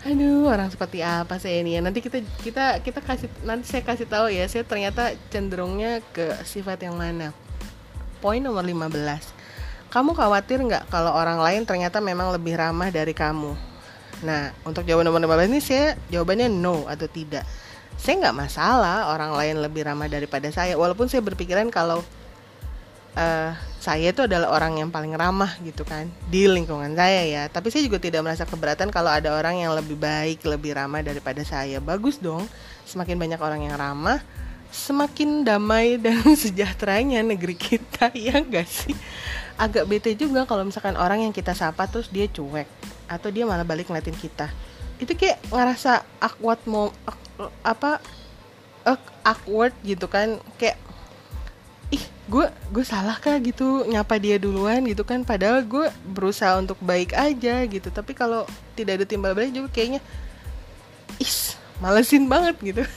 aduh 0.03 0.51
orang 0.51 0.69
seperti 0.71 0.99
apa 0.99 1.39
saya 1.39 1.63
ini 1.63 1.77
ya? 1.77 1.82
Nanti 1.84 1.99
kita 2.03 2.19
kita 2.43 2.79
kita 2.84 2.99
kasih 2.99 3.29
nanti 3.43 3.71
saya 3.71 3.84
kasih 3.84 4.08
tahu 4.08 4.27
ya 4.32 4.47
saya 4.47 4.63
ternyata 4.67 5.15
cenderungnya 5.32 6.03
ke 6.12 6.36
sifat 6.43 6.84
yang 6.84 6.99
mana? 6.99 7.32
Poin 8.19 8.39
nomor 8.39 8.63
15 8.63 9.43
kamu 9.93 10.17
khawatir 10.17 10.58
nggak 10.58 10.89
kalau 10.89 11.13
orang 11.13 11.38
lain 11.38 11.69
ternyata 11.69 12.01
memang 12.01 12.34
lebih 12.34 12.58
ramah 12.58 12.89
dari 12.89 13.13
kamu? 13.13 13.53
Nah 14.25 14.49
untuk 14.65 14.89
jawaban 14.89 15.06
nomor 15.06 15.21
15 15.21 15.53
ini 15.53 15.62
saya 15.62 15.93
jawabannya 16.10 16.49
no 16.49 16.89
atau 16.89 17.06
tidak. 17.06 17.45
Saya 17.93 18.17
nggak 18.25 18.34
masalah 18.34 19.13
orang 19.13 19.38
lain 19.38 19.62
lebih 19.62 19.86
ramah 19.86 20.10
daripada 20.10 20.49
saya 20.49 20.73
walaupun 20.73 21.06
saya 21.06 21.21
berpikiran 21.21 21.69
kalau 21.69 22.01
uh, 23.17 23.52
saya 23.84 24.15
itu 24.15 24.23
adalah 24.23 24.56
orang 24.56 24.80
yang 24.80 24.89
paling 24.89 25.12
ramah 25.12 25.60
gitu 25.60 25.84
kan 25.84 26.08
di 26.32 26.47
lingkungan 26.47 26.95
saya 26.95 27.21
ya. 27.28 27.43
Tapi 27.52 27.67
saya 27.67 27.84
juga 27.84 27.99
tidak 27.99 28.23
merasa 28.23 28.47
keberatan 28.47 28.89
kalau 28.89 29.12
ada 29.12 29.36
orang 29.36 29.60
yang 29.60 29.76
lebih 29.76 29.99
baik 29.99 30.45
lebih 30.47 30.78
ramah 30.78 31.04
daripada 31.04 31.43
saya. 31.43 31.84
Bagus 31.84 32.17
dong 32.21 32.47
semakin 32.88 33.19
banyak 33.19 33.39
orang 33.39 33.67
yang 33.67 33.76
ramah 33.76 34.23
semakin 34.73 35.45
damai 35.45 36.02
dan 36.02 36.17
sejahteranya 36.43 37.21
negeri 37.21 37.54
kita 37.54 38.10
ya 38.17 38.41
gak 38.41 38.65
sih? 38.65 38.97
Agak 39.54 39.86
bete 39.86 40.17
juga 40.17 40.49
kalau 40.49 40.65
misalkan 40.65 40.97
orang 40.97 41.21
yang 41.21 41.34
kita 41.36 41.54
sapa 41.54 41.86
terus 41.86 42.10
dia 42.10 42.26
cuek 42.26 42.65
atau 43.06 43.30
dia 43.30 43.45
malah 43.45 43.62
balik 43.62 43.88
ngeliatin 43.88 44.17
kita. 44.17 44.49
Itu 44.97 45.13
kayak 45.13 45.45
ngerasa 45.54 46.02
awkward 46.17 46.60
mau 46.65 46.89
apa 47.62 48.02
awkward 49.23 49.71
gitu 49.86 50.10
kan 50.10 50.41
kayak 50.58 50.76
gue 52.24 52.48
gue 52.48 52.86
salah 52.88 53.20
kah 53.20 53.36
gitu 53.44 53.84
nyapa 53.84 54.16
dia 54.16 54.40
duluan 54.40 54.80
gitu 54.88 55.04
kan 55.04 55.28
padahal 55.28 55.60
gue 55.60 55.92
berusaha 56.08 56.56
untuk 56.56 56.80
baik 56.80 57.12
aja 57.12 57.68
gitu. 57.68 57.92
Tapi 57.92 58.16
kalau 58.16 58.48
tidak 58.80 59.04
ada 59.04 59.06
timbal 59.08 59.36
balik 59.36 59.52
juga 59.52 59.68
kayaknya 59.72 60.00
is 61.20 61.60
malesin 61.84 62.32
banget 62.32 62.56
gitu. 62.64 62.84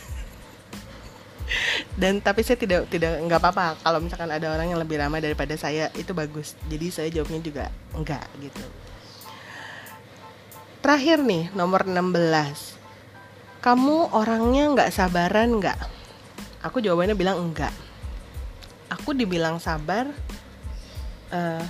Dan 2.00 2.22
tapi 2.22 2.46
saya 2.46 2.54
tidak 2.54 2.86
tidak 2.86 3.18
nggak 3.26 3.42
apa-apa. 3.42 3.74
Kalau 3.82 3.98
misalkan 3.98 4.30
ada 4.30 4.46
orang 4.46 4.70
yang 4.70 4.78
lebih 4.78 5.02
ramah 5.02 5.18
daripada 5.18 5.58
saya 5.58 5.90
itu 5.98 6.14
bagus. 6.14 6.54
Jadi 6.70 6.86
saya 6.94 7.08
jawabnya 7.10 7.42
juga 7.42 7.64
enggak 7.98 8.26
gitu. 8.38 8.62
Terakhir 10.86 11.26
nih 11.26 11.50
nomor 11.50 11.82
16 11.82 12.78
kamu 13.58 14.14
orangnya 14.14 14.70
nggak 14.70 14.94
sabaran 14.94 15.58
nggak? 15.58 15.74
Aku 16.62 16.78
jawabannya 16.78 17.18
bilang 17.18 17.42
enggak 17.42 17.74
aku 18.90 19.14
dibilang 19.16 19.58
sabar 19.58 20.10
uh, 21.32 21.64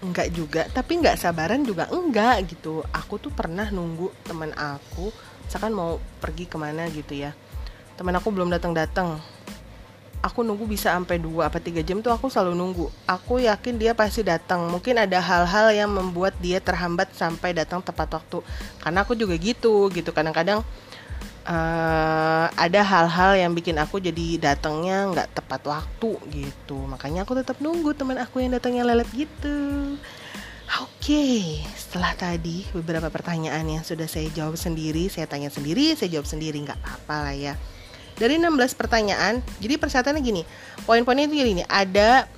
enggak 0.00 0.28
juga 0.32 0.62
tapi 0.72 1.00
enggak 1.00 1.20
sabaran 1.20 1.60
juga 1.60 1.90
enggak 1.92 2.56
gitu 2.56 2.80
aku 2.90 3.20
tuh 3.20 3.32
pernah 3.32 3.68
nunggu 3.68 4.08
teman 4.24 4.50
aku 4.56 5.12
misalkan 5.44 5.76
mau 5.76 6.00
pergi 6.22 6.48
ke 6.48 6.56
mana 6.56 6.88
gitu 6.88 7.12
ya 7.12 7.36
teman 8.00 8.16
aku 8.16 8.32
belum 8.32 8.48
datang 8.48 8.72
datang 8.72 9.20
aku 10.20 10.44
nunggu 10.44 10.68
bisa 10.68 10.92
sampai 10.92 11.16
dua 11.16 11.48
apa 11.48 11.58
tiga 11.58 11.80
jam 11.80 12.04
tuh 12.04 12.12
aku 12.12 12.28
selalu 12.28 12.52
nunggu. 12.52 12.86
Aku 13.08 13.40
yakin 13.40 13.80
dia 13.80 13.96
pasti 13.96 14.20
datang. 14.20 14.68
Mungkin 14.68 15.00
ada 15.00 15.18
hal-hal 15.18 15.72
yang 15.72 15.90
membuat 15.90 16.36
dia 16.38 16.60
terhambat 16.60 17.12
sampai 17.16 17.56
datang 17.56 17.80
tepat 17.80 18.20
waktu. 18.20 18.44
Karena 18.84 19.02
aku 19.02 19.16
juga 19.16 19.34
gitu, 19.40 19.88
gitu. 19.88 20.12
Kadang-kadang 20.12 20.60
uh, 21.50 22.46
ada 22.54 22.80
hal-hal 22.86 23.32
yang 23.34 23.52
bikin 23.52 23.76
aku 23.82 23.98
jadi 23.98 24.38
datangnya 24.38 25.10
nggak 25.10 25.28
tepat 25.34 25.62
waktu 25.66 26.10
gitu. 26.30 26.78
Makanya 26.86 27.26
aku 27.26 27.34
tetap 27.34 27.58
nunggu 27.58 27.92
teman 27.98 28.16
aku 28.22 28.40
yang 28.40 28.54
datangnya 28.54 28.86
lelet 28.86 29.10
gitu. 29.10 29.98
Oke 30.78 31.02
okay. 31.02 31.42
setelah 31.74 32.14
tadi 32.14 32.62
beberapa 32.70 33.10
pertanyaan 33.10 33.66
yang 33.66 33.82
sudah 33.82 34.06
saya 34.06 34.30
jawab 34.30 34.54
sendiri 34.54 35.10
saya 35.10 35.26
tanya 35.26 35.50
sendiri 35.50 35.98
saya 35.98 36.14
jawab 36.14 36.30
sendiri 36.30 36.62
nggak 36.62 36.78
apa-apa 36.78 37.16
lah 37.26 37.34
ya. 37.34 37.54
Dari 38.14 38.38
16 38.38 38.78
pertanyaan 38.78 39.42
jadi 39.58 39.74
persyaratannya 39.82 40.22
gini. 40.22 40.42
Poin-poinnya 40.86 41.26
itu 41.26 41.42
gini 41.42 41.66
ada 41.66 42.30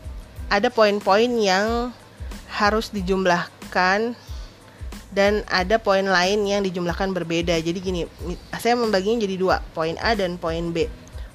ada 0.48 0.68
poin-poin 0.72 1.28
yang 1.36 1.92
harus 2.48 2.88
dijumlahkan 2.88 4.16
dan 5.12 5.44
ada 5.52 5.76
poin 5.76 6.02
lain 6.02 6.48
yang 6.48 6.64
dijumlahkan 6.64 7.12
berbeda. 7.12 7.60
Jadi 7.60 7.78
gini, 7.78 8.02
saya 8.56 8.74
membaginya 8.74 9.22
jadi 9.28 9.36
dua, 9.36 9.60
poin 9.76 9.94
A 10.00 10.16
dan 10.16 10.40
poin 10.40 10.72
B. 10.72 10.88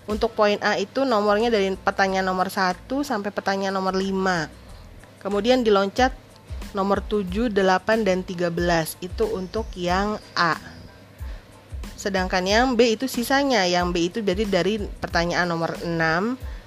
Untuk 0.09 0.33
poin 0.33 0.57
A 0.65 0.81
itu 0.81 1.05
nomornya 1.05 1.53
dari 1.53 1.77
pertanyaan 1.77 2.25
nomor 2.25 2.49
1 2.49 2.89
sampai 3.05 3.29
pertanyaan 3.29 3.77
nomor 3.77 3.93
5. 3.93 5.21
Kemudian 5.21 5.61
diloncat 5.61 6.15
nomor 6.73 7.05
7, 7.05 7.53
8 7.53 8.07
dan 8.07 8.25
13 8.25 8.97
itu 9.03 9.23
untuk 9.29 9.69
yang 9.77 10.17
A. 10.33 10.57
Sedangkan 11.99 12.45
yang 12.47 12.73
B 12.73 12.97
itu 12.97 13.05
sisanya. 13.05 13.67
Yang 13.67 13.85
B 13.93 13.95
itu 14.09 14.17
berarti 14.23 14.45
dari 14.47 14.73
pertanyaan 14.79 15.45
nomor 15.51 15.75
6, 15.83 15.93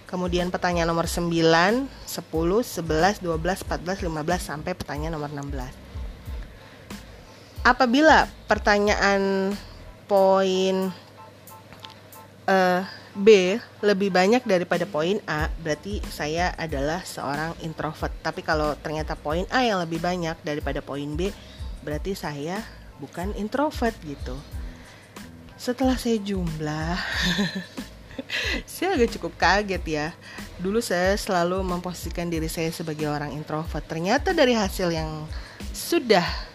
kemudian 0.04 0.52
pertanyaan 0.52 0.92
nomor 0.92 1.08
9, 1.08 1.32
10, 1.32 1.88
11, 2.06 3.24
12, 3.24 3.24
14, 3.24 4.04
15 4.04 4.36
sampai 4.38 4.72
pertanyaan 4.76 5.16
nomor 5.16 5.32
16 5.32 5.79
apabila 7.60 8.28
pertanyaan 8.48 9.52
poin 10.08 10.90
uh, 12.48 12.82
B 13.10 13.58
lebih 13.82 14.14
banyak 14.14 14.46
daripada 14.46 14.86
poin 14.86 15.18
A, 15.26 15.50
berarti 15.60 15.98
saya 16.08 16.54
adalah 16.54 17.02
seorang 17.02 17.58
introvert. 17.60 18.14
Tapi 18.22 18.40
kalau 18.40 18.78
ternyata 18.78 19.18
poin 19.18 19.44
A 19.50 19.66
yang 19.66 19.82
lebih 19.82 19.98
banyak 19.98 20.38
daripada 20.46 20.78
poin 20.80 21.18
B, 21.18 21.34
berarti 21.82 22.14
saya 22.14 22.62
bukan 23.02 23.34
introvert 23.34 23.94
gitu. 24.06 24.38
Setelah 25.60 25.98
saya 25.98 26.16
jumlah, 26.22 26.96
saya 28.70 28.96
agak 28.96 29.12
cukup 29.18 29.32
kaget 29.36 29.84
ya. 29.84 30.06
Dulu 30.62 30.80
saya 30.80 31.18
selalu 31.18 31.60
memposisikan 31.66 32.30
diri 32.30 32.48
saya 32.48 32.72
sebagai 32.72 33.10
orang 33.10 33.34
introvert. 33.36 33.84
Ternyata 33.84 34.32
dari 34.32 34.56
hasil 34.56 34.88
yang 34.88 35.26
sudah 35.74 36.49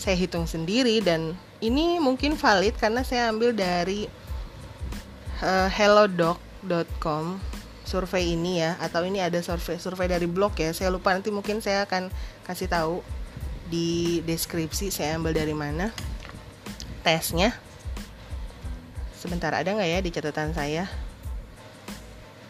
saya 0.00 0.16
hitung 0.16 0.48
sendiri 0.48 1.04
dan 1.04 1.36
ini 1.60 2.00
mungkin 2.00 2.32
valid 2.32 2.72
karena 2.80 3.04
saya 3.04 3.28
ambil 3.28 3.52
dari 3.52 4.08
uh, 5.44 5.68
hellodoc.com 5.68 7.36
survei 7.84 8.32
ini 8.32 8.64
ya 8.64 8.80
atau 8.80 9.04
ini 9.04 9.20
ada 9.20 9.36
survei 9.44 9.76
survei 9.76 10.08
dari 10.08 10.24
blog 10.24 10.56
ya. 10.56 10.72
Saya 10.72 10.88
lupa 10.88 11.12
nanti 11.12 11.28
mungkin 11.28 11.60
saya 11.60 11.84
akan 11.84 12.08
kasih 12.48 12.72
tahu 12.72 13.04
di 13.68 14.24
deskripsi 14.24 14.88
saya 14.88 15.20
ambil 15.20 15.36
dari 15.36 15.52
mana 15.52 15.92
tesnya. 17.04 17.52
Sebentar 19.20 19.52
ada 19.52 19.68
nggak 19.68 19.90
ya 19.90 20.00
di 20.00 20.10
catatan 20.16 20.56
saya? 20.56 20.88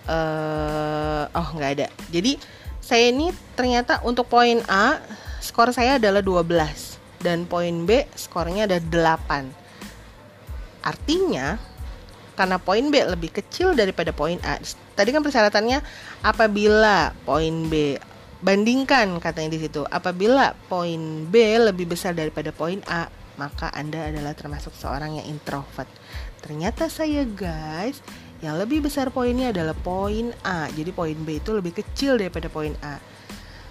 Uh, 0.07 1.27
oh 1.35 1.49
nggak 1.59 1.71
ada. 1.83 1.87
Jadi 2.15 2.39
saya 2.79 3.11
ini 3.11 3.35
ternyata 3.59 3.99
untuk 4.07 4.31
poin 4.31 4.63
A 4.71 5.03
skor 5.43 5.75
saya 5.75 5.99
adalah 5.99 6.23
12 6.23 6.90
dan 7.21 7.45
poin 7.45 7.85
B 7.85 8.09
skornya 8.17 8.67
ada 8.67 8.81
8. 8.81 10.85
Artinya 10.85 11.61
karena 12.35 12.57
poin 12.57 12.89
B 12.89 13.05
lebih 13.05 13.31
kecil 13.37 13.77
daripada 13.77 14.17
poin 14.17 14.41
A. 14.41 14.57
Tadi 14.97 15.13
kan 15.13 15.21
persyaratannya 15.21 15.85
apabila 16.25 17.13
poin 17.29 17.69
B 17.69 18.01
bandingkan 18.41 19.21
katanya 19.21 19.57
di 19.57 19.61
situ. 19.61 19.85
Apabila 19.85 20.57
poin 20.69 21.29
B 21.29 21.61
lebih 21.61 21.93
besar 21.93 22.17
daripada 22.17 22.51
poin 22.51 22.81
A, 22.89 23.13
maka 23.37 23.69
Anda 23.77 24.09
adalah 24.09 24.33
termasuk 24.33 24.73
seorang 24.73 25.21
yang 25.21 25.29
introvert. 25.29 25.89
Ternyata 26.41 26.89
saya 26.89 27.29
guys, 27.29 28.01
yang 28.41 28.57
lebih 28.57 28.89
besar 28.89 29.13
poinnya 29.13 29.53
adalah 29.53 29.77
poin 29.77 30.33
A. 30.41 30.73
Jadi 30.73 30.91
poin 30.97 31.17
B 31.17 31.37
itu 31.37 31.53
lebih 31.53 31.77
kecil 31.77 32.17
daripada 32.17 32.49
poin 32.49 32.73
A. 32.81 32.97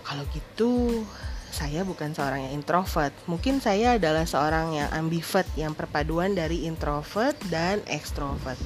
Kalau 0.05 0.25
gitu, 0.33 1.05
saya 1.49 1.81
bukan 1.83 2.13
seorang 2.13 2.49
yang 2.49 2.53
introvert. 2.61 3.13
Mungkin 3.25 3.59
saya 3.59 3.97
adalah 3.97 4.25
seorang 4.25 4.77
yang 4.77 4.89
ambivert, 4.93 5.47
yang 5.57 5.73
perpaduan 5.73 6.33
dari 6.37 6.69
introvert 6.69 7.35
dan 7.49 7.81
extrovert. 7.89 8.57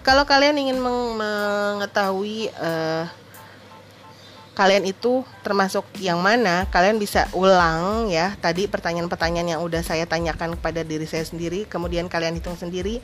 Kalau 0.00 0.24
kalian 0.24 0.56
ingin 0.56 0.80
mengetahui 0.80 2.48
uh, 2.56 3.04
kalian 4.56 4.88
itu 4.88 5.24
termasuk 5.44 5.84
yang 6.00 6.20
mana, 6.20 6.68
kalian 6.68 7.00
bisa 7.00 7.28
ulang 7.36 8.08
ya. 8.08 8.36
Tadi 8.40 8.68
pertanyaan-pertanyaan 8.68 9.56
yang 9.56 9.60
udah 9.64 9.80
saya 9.80 10.04
tanyakan 10.04 10.56
kepada 10.60 10.84
diri 10.84 11.04
saya 11.04 11.24
sendiri, 11.24 11.68
kemudian 11.68 12.08
kalian 12.08 12.36
hitung 12.36 12.56
sendiri. 12.56 13.00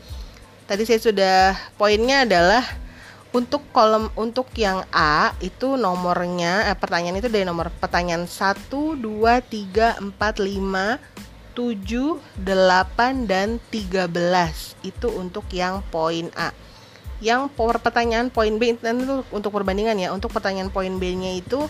Tadi 0.67 0.83
saya 0.85 1.01
sudah 1.01 1.37
poinnya 1.79 2.27
adalah 2.27 2.65
untuk 3.37 3.69
kolom 3.69 4.09
untuk 4.17 4.49
yang 4.57 4.81
A 4.89 5.37
itu 5.45 5.77
nomornya 5.77 6.73
eh, 6.73 6.77
pertanyaan 6.79 7.21
itu 7.21 7.29
dari 7.29 7.45
nomor 7.45 7.69
pertanyaan 7.69 8.25
1 8.25 8.73
2 8.73 8.97
3 8.97 10.01
4 10.01 10.17
5 10.17 11.53
7 11.53 12.17
8 12.41 13.29
dan 13.29 13.61
13 13.69 14.09
itu 14.89 15.09
untuk 15.13 15.45
yang 15.53 15.85
poin 15.93 16.33
A. 16.33 16.57
Yang 17.21 17.53
power 17.57 17.81
pertanyaan 17.81 18.29
poin 18.29 18.57
B 18.61 18.77
itu 18.77 19.25
untuk 19.33 19.53
perbandingan 19.53 19.97
ya. 19.97 20.13
Untuk 20.13 20.37
pertanyaan 20.37 20.69
poin 20.69 21.01
B-nya 21.01 21.33
itu 21.33 21.65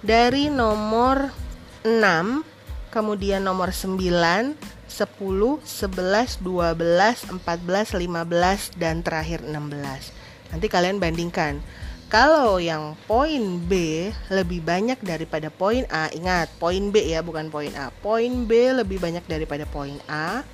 dari 0.00 0.48
nomor 0.48 1.36
6, 1.84 2.40
kemudian 2.88 3.44
nomor 3.44 3.76
9, 3.76 3.92
10, 3.92 4.56
11, 4.88 6.40
12, 6.40 6.40
14, 6.40 7.92
15, 7.92 8.80
dan 8.80 9.04
terakhir 9.04 9.44
16. 9.44 10.15
Nanti 10.50 10.66
kalian 10.70 11.02
bandingkan. 11.02 11.58
Kalau 12.06 12.62
yang 12.62 12.94
poin 13.10 13.58
B 13.66 14.06
lebih 14.30 14.62
banyak 14.62 15.02
daripada 15.02 15.50
poin 15.50 15.82
A, 15.90 16.06
ingat 16.14 16.46
poin 16.62 16.94
B 16.94 17.02
ya 17.02 17.18
bukan 17.18 17.50
poin 17.50 17.74
A. 17.74 17.90
Poin 17.90 18.46
B 18.46 18.70
lebih 18.70 19.02
banyak 19.02 19.26
daripada 19.26 19.66
poin 19.66 19.98
A, 20.06 20.46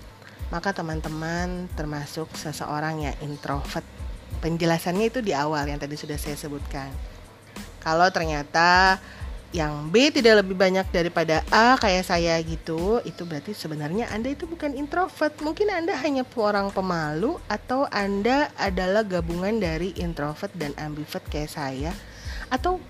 maka 0.48 0.72
teman-teman 0.72 1.68
termasuk 1.76 2.32
seseorang 2.32 3.04
yang 3.04 3.16
introvert. 3.20 3.84
Penjelasannya 4.40 5.12
itu 5.12 5.20
di 5.20 5.36
awal 5.36 5.68
yang 5.68 5.76
tadi 5.76 5.92
sudah 5.92 6.16
saya 6.16 6.40
sebutkan. 6.40 6.88
Kalau 7.84 8.08
ternyata 8.08 8.96
yang 9.52 9.92
B 9.92 10.08
tidak 10.08 10.40
lebih 10.40 10.56
banyak 10.56 10.88
daripada 10.88 11.44
A 11.52 11.76
kayak 11.76 12.08
saya 12.08 12.40
gitu, 12.40 13.04
itu 13.04 13.22
berarti 13.28 13.52
sebenarnya 13.52 14.08
Anda 14.08 14.32
itu 14.32 14.48
bukan 14.48 14.72
introvert. 14.72 15.36
Mungkin 15.44 15.68
Anda 15.68 15.92
hanya 16.00 16.24
orang 16.40 16.72
pemalu 16.72 17.36
atau 17.52 17.84
Anda 17.92 18.48
adalah 18.56 19.04
gabungan 19.04 19.60
dari 19.60 19.92
introvert 20.00 20.50
dan 20.56 20.72
ambivert 20.80 21.22
kayak 21.28 21.52
saya. 21.52 21.92
Atau 22.48 22.80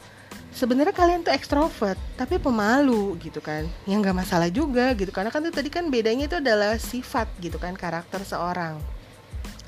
sebenarnya 0.54 0.94
kalian 0.94 1.26
tuh 1.26 1.34
ekstrovert 1.34 1.98
tapi 2.14 2.38
pemalu 2.38 3.18
gitu 3.18 3.42
kan. 3.42 3.66
Yang 3.82 3.98
nggak 4.06 4.18
masalah 4.22 4.46
juga 4.46 4.94
gitu. 4.94 5.10
Karena 5.10 5.34
kan 5.34 5.42
itu 5.42 5.50
tadi 5.50 5.66
kan 5.66 5.90
bedanya 5.90 6.30
itu 6.30 6.38
adalah 6.38 6.78
sifat 6.78 7.26
gitu 7.42 7.58
kan, 7.58 7.74
karakter 7.74 8.22
seorang. 8.22 8.78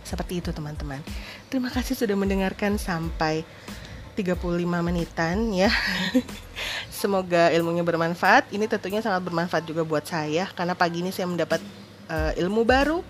Seperti 0.06 0.38
itu 0.38 0.54
teman-teman. 0.54 1.02
Terima 1.50 1.74
kasih 1.74 1.98
sudah 1.98 2.14
mendengarkan 2.14 2.78
sampai 2.78 3.42
35 4.14 4.40
menitan 4.80 5.36
ya. 5.50 5.70
Semoga 7.02 7.50
ilmunya 7.50 7.82
bermanfaat. 7.82 8.48
Ini 8.54 8.70
tentunya 8.70 9.02
sangat 9.02 9.26
bermanfaat 9.26 9.66
juga 9.66 9.82
buat 9.82 10.06
saya 10.06 10.48
karena 10.54 10.72
pagi 10.78 11.02
ini 11.02 11.10
saya 11.10 11.26
mendapat 11.26 11.60
uh, 12.08 12.32
ilmu 12.38 12.62
baru 12.62 13.02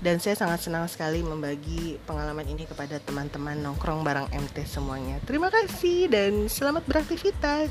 dan 0.00 0.16
saya 0.18 0.34
sangat 0.34 0.64
senang 0.64 0.88
sekali 0.88 1.20
membagi 1.20 2.00
pengalaman 2.08 2.48
ini 2.48 2.64
kepada 2.64 2.96
teman-teman 3.04 3.56
nongkrong 3.60 4.00
bareng 4.00 4.28
MT 4.32 4.64
semuanya. 4.64 5.20
Terima 5.28 5.52
kasih 5.52 6.08
dan 6.08 6.48
selamat 6.48 6.88
beraktivitas. 6.88 7.70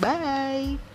Bye. 0.00 0.87